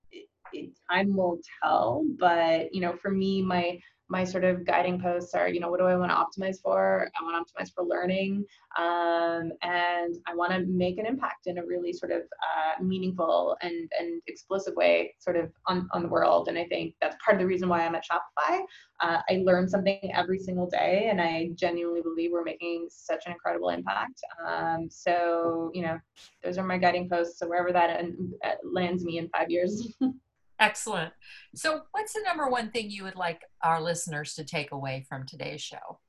it, 0.10 0.30
it, 0.54 0.69
time 0.89 1.13
will 1.13 1.39
tell, 1.62 2.06
but 2.17 2.74
you 2.74 2.80
know, 2.80 2.95
for 2.95 3.12
me, 3.12 3.41
my 3.41 3.78
my 4.12 4.26
sort 4.26 4.43
of 4.43 4.65
guiding 4.65 5.02
posts 5.02 5.34
are, 5.34 5.47
you 5.47 5.62
know, 5.62 5.69
what 5.69 5.80
do 5.80 5.86
I 5.86 5.95
want 5.95 6.12
to 6.12 6.17
optimize 6.17 6.62
for? 6.62 7.10
I 7.17 7.24
want 7.24 7.47
to 7.47 7.54
optimize 7.54 7.74
for 7.74 7.86
learning, 7.86 8.45
um, 8.78 9.54
and 9.63 10.15
I 10.28 10.36
want 10.36 10.52
to 10.52 10.65
make 10.67 10.97
an 10.97 11.06
impact 11.06 11.47
in 11.47 11.58
a 11.58 11.65
really 11.65 11.93
sort 11.93 12.12
of 12.12 12.21
uh, 12.21 12.84
meaningful 12.84 13.56
and 13.62 13.89
and 13.97 14.21
explosive 14.28 14.76
way, 14.76 15.15
sort 15.19 15.38
of 15.38 15.50
on 15.67 15.88
on 15.93 16.04
the 16.04 16.10
world. 16.10 16.50
And 16.50 16.58
I 16.58 16.65
think 16.65 16.93
that's 17.02 17.15
part 17.24 17.36
of 17.36 17.39
the 17.39 17.47
reason 17.47 17.69
why 17.69 17.86
I'm 17.86 17.95
at 17.95 18.04
Shopify. 18.04 18.60
Uh, 19.00 19.21
I 19.30 19.41
learn 19.45 19.69
something 19.69 20.12
every 20.13 20.39
single 20.39 20.69
day, 20.69 21.08
and 21.10 21.21
I 21.21 21.52
genuinely 21.56 22.02
believe 22.02 22.32
we're 22.34 22.43
making 22.43 22.88
such 22.89 23.26
an 23.26 23.32
incredible 23.32 23.69
impact. 23.69 24.21
Um, 24.45 24.89
so, 24.91 25.71
you 25.74 25.84
know, 25.84 25.97
those 26.43 26.58
are 26.58 26.65
my 26.65 26.78
guiding 26.78 27.10
posts. 27.10 27.39
So 27.39 27.47
wherever 27.47 27.71
that 27.71 28.02
uh, 28.43 28.50
lands 28.63 29.06
me 29.06 29.19
in 29.19 29.30
five 29.30 29.50
years. 29.50 29.88
Excellent. 30.62 31.12
So, 31.56 31.82
what's 31.91 32.13
the 32.13 32.21
number 32.24 32.47
one 32.47 32.69
thing 32.69 32.91
you 32.91 33.04
would 33.04 33.15
like 33.15 33.41
our 33.63 33.82
listeners 33.82 34.36
to 34.36 34.45
take 34.45 34.71
away 34.71 35.06
from 35.10 35.26
today's 35.26 35.60
show? 35.60 36.00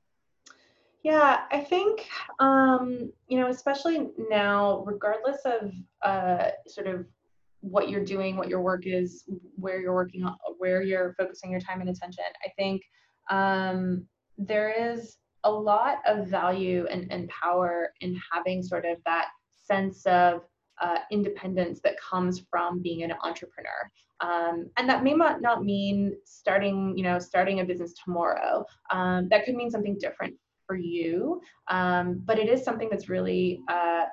Yeah, 1.01 1.41
I 1.51 1.59
think, 1.59 2.07
um, 2.39 3.11
you 3.27 3.39
know, 3.39 3.49
especially 3.49 4.11
now, 4.29 4.83
regardless 4.85 5.41
of 5.43 5.73
uh, 6.03 6.51
sort 6.67 6.85
of 6.85 7.07
what 7.61 7.89
you're 7.89 8.05
doing, 8.05 8.37
what 8.37 8.47
your 8.47 8.61
work 8.61 8.83
is, 8.85 9.25
where 9.55 9.81
you're 9.81 9.93
working 9.93 10.23
where 10.59 10.83
you're 10.83 11.15
focusing 11.17 11.49
your 11.49 11.59
time 11.59 11.81
and 11.81 11.89
attention, 11.89 12.23
I 12.45 12.49
think 12.55 12.83
um, 13.31 14.05
there 14.37 14.69
is 14.69 15.17
a 15.45 15.51
lot 15.51 15.97
of 16.05 16.27
value 16.27 16.85
and, 16.91 17.11
and 17.11 17.27
power 17.29 17.91
in 18.01 18.21
having 18.31 18.61
sort 18.61 18.85
of 18.85 18.97
that 19.05 19.29
sense 19.65 20.05
of 20.05 20.41
uh, 20.81 20.97
independence 21.11 21.79
that 21.83 21.95
comes 21.99 22.43
from 22.49 22.81
being 22.81 23.03
an 23.03 23.13
entrepreneur. 23.23 23.91
Um, 24.21 24.69
and 24.77 24.87
that 24.89 25.03
may 25.03 25.13
not, 25.13 25.63
mean 25.63 26.15
starting, 26.25 26.97
you 26.97 27.03
know, 27.03 27.19
starting 27.19 27.59
a 27.59 27.65
business 27.65 27.93
tomorrow. 28.03 28.65
Um, 28.91 29.27
that 29.29 29.45
could 29.45 29.55
mean 29.55 29.69
something 29.69 29.97
different 29.99 30.35
for 30.65 30.75
you. 30.75 31.41
Um, 31.69 32.21
but 32.25 32.39
it 32.39 32.49
is 32.49 32.63
something 32.63 32.89
that's 32.89 33.09
really 33.09 33.61
uh, 33.67 34.05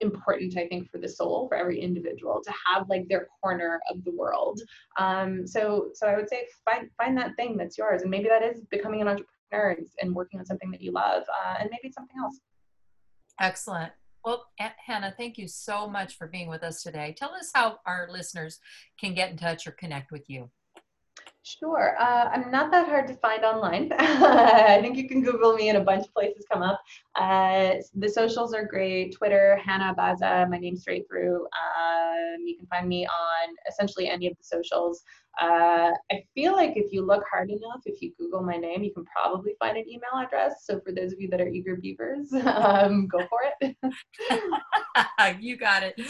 important, 0.00 0.56
I 0.56 0.68
think, 0.68 0.90
for 0.90 0.98
the 0.98 1.08
soul, 1.08 1.48
for 1.48 1.56
every 1.56 1.80
individual 1.80 2.42
to 2.44 2.52
have 2.66 2.88
like 2.88 3.08
their 3.08 3.28
corner 3.42 3.80
of 3.90 4.04
the 4.04 4.12
world. 4.12 4.60
Um, 4.98 5.46
so, 5.46 5.90
so 5.94 6.06
I 6.06 6.16
would 6.16 6.28
say 6.28 6.46
find 6.64 6.88
find 6.96 7.16
that 7.18 7.36
thing 7.36 7.56
that's 7.56 7.78
yours, 7.78 8.02
and 8.02 8.10
maybe 8.10 8.28
that 8.28 8.42
is 8.42 8.62
becoming 8.70 9.00
an 9.02 9.08
entrepreneur 9.08 9.70
and, 9.70 9.86
and 10.00 10.14
working 10.14 10.40
on 10.40 10.46
something 10.46 10.70
that 10.70 10.80
you 10.80 10.92
love, 10.92 11.22
uh, 11.22 11.54
and 11.60 11.70
maybe 11.70 11.92
something 11.92 12.16
else. 12.22 12.40
Excellent. 13.40 13.92
Well, 14.26 14.44
Hana, 14.58 15.14
thank 15.16 15.38
you 15.38 15.46
so 15.46 15.88
much 15.88 16.16
for 16.16 16.26
being 16.26 16.48
with 16.48 16.64
us 16.64 16.82
today. 16.82 17.14
Tell 17.16 17.30
us 17.30 17.52
how 17.54 17.78
our 17.86 18.08
listeners 18.10 18.58
can 18.98 19.14
get 19.14 19.30
in 19.30 19.36
touch 19.36 19.68
or 19.68 19.70
connect 19.70 20.10
with 20.10 20.28
you. 20.28 20.50
Sure. 21.46 21.94
Uh, 22.00 22.28
I'm 22.32 22.50
not 22.50 22.72
that 22.72 22.88
hard 22.88 23.06
to 23.06 23.14
find 23.14 23.44
online. 23.44 23.92
I 23.98 24.80
think 24.82 24.96
you 24.96 25.08
can 25.08 25.22
Google 25.22 25.54
me 25.54 25.68
and 25.68 25.78
a 25.78 25.80
bunch 25.80 26.04
of 26.04 26.12
places 26.12 26.44
come 26.50 26.60
up. 26.60 26.80
Uh, 27.14 27.74
the 27.94 28.08
socials 28.08 28.52
are 28.52 28.66
great. 28.66 29.14
Twitter, 29.14 29.56
Hana 29.64 29.94
Abaza, 29.94 30.50
my 30.50 30.58
name 30.58 30.76
straight 30.76 31.06
through. 31.08 31.44
Um, 31.44 32.38
you 32.44 32.56
can 32.56 32.66
find 32.66 32.88
me 32.88 33.06
on 33.06 33.54
essentially 33.68 34.08
any 34.08 34.26
of 34.26 34.36
the 34.36 34.42
socials. 34.42 35.04
Uh, 35.40 35.92
I 36.10 36.24
feel 36.34 36.52
like 36.54 36.72
if 36.76 36.92
you 36.92 37.06
look 37.06 37.22
hard 37.30 37.48
enough, 37.50 37.82
if 37.84 38.02
you 38.02 38.12
Google 38.18 38.42
my 38.42 38.56
name, 38.56 38.82
you 38.82 38.92
can 38.92 39.04
probably 39.04 39.52
find 39.60 39.76
an 39.76 39.88
email 39.88 40.16
address. 40.16 40.64
So 40.64 40.80
for 40.80 40.92
those 40.92 41.12
of 41.12 41.20
you 41.20 41.28
that 41.28 41.40
are 41.40 41.48
eager 41.48 41.76
beavers, 41.76 42.32
um, 42.44 43.06
go 43.06 43.20
for 43.28 43.40
it. 43.60 43.76
you 45.40 45.56
got 45.56 45.84
it. 45.84 46.00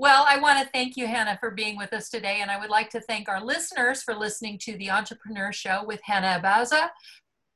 Well, 0.00 0.24
I 0.28 0.38
want 0.38 0.62
to 0.62 0.70
thank 0.72 0.96
you, 0.96 1.08
Hana, 1.08 1.38
for 1.40 1.50
being 1.50 1.76
with 1.76 1.92
us 1.92 2.08
today. 2.08 2.38
And 2.40 2.52
I 2.52 2.60
would 2.60 2.70
like 2.70 2.88
to 2.90 3.00
thank 3.00 3.28
our 3.28 3.44
listeners 3.44 4.04
for 4.04 4.14
listening 4.14 4.56
to 4.58 4.78
the 4.78 4.86
EntreprenHer 4.86 5.52
Show 5.52 5.82
with 5.84 5.98
Hana 6.04 6.40
Abaza, 6.40 6.90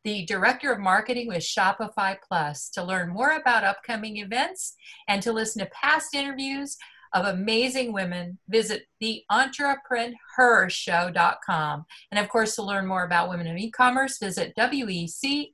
the 0.03 0.27
Director 0.27 0.73
of 0.73 0.81
Marketing 0.81 1.29
with 1.29 1.45
Shopify 1.45 2.17
Plus. 2.27 2.69
To 2.71 2.83
learn 2.83 3.11
more 3.11 3.37
about 3.37 3.63
upcoming 3.63 4.17
events 4.17 4.75
and 5.07 5.23
to 5.23 5.33
listen 5.33 5.63
to 5.63 5.71
past 5.71 6.17
interviews 6.17 6.77
of 7.13 7.27
amazing 7.27 7.93
women, 7.93 8.39
visit 8.49 8.87
the 8.99 9.23
entrepreneurshow.com. 9.31 11.85
And 12.11 12.19
of 12.19 12.29
course, 12.29 12.57
to 12.57 12.65
learn 12.65 12.89
more 12.89 13.05
about 13.05 13.31
women 13.31 13.47
in 13.47 13.57
e-commerce, 13.57 14.19
visit 14.19 14.53
wecai.org. 14.59 15.47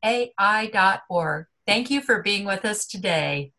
Thank 1.66 1.90
you 1.90 2.00
for 2.00 2.22
being 2.22 2.46
with 2.46 2.64
us 2.64 2.86
today. 2.86 3.52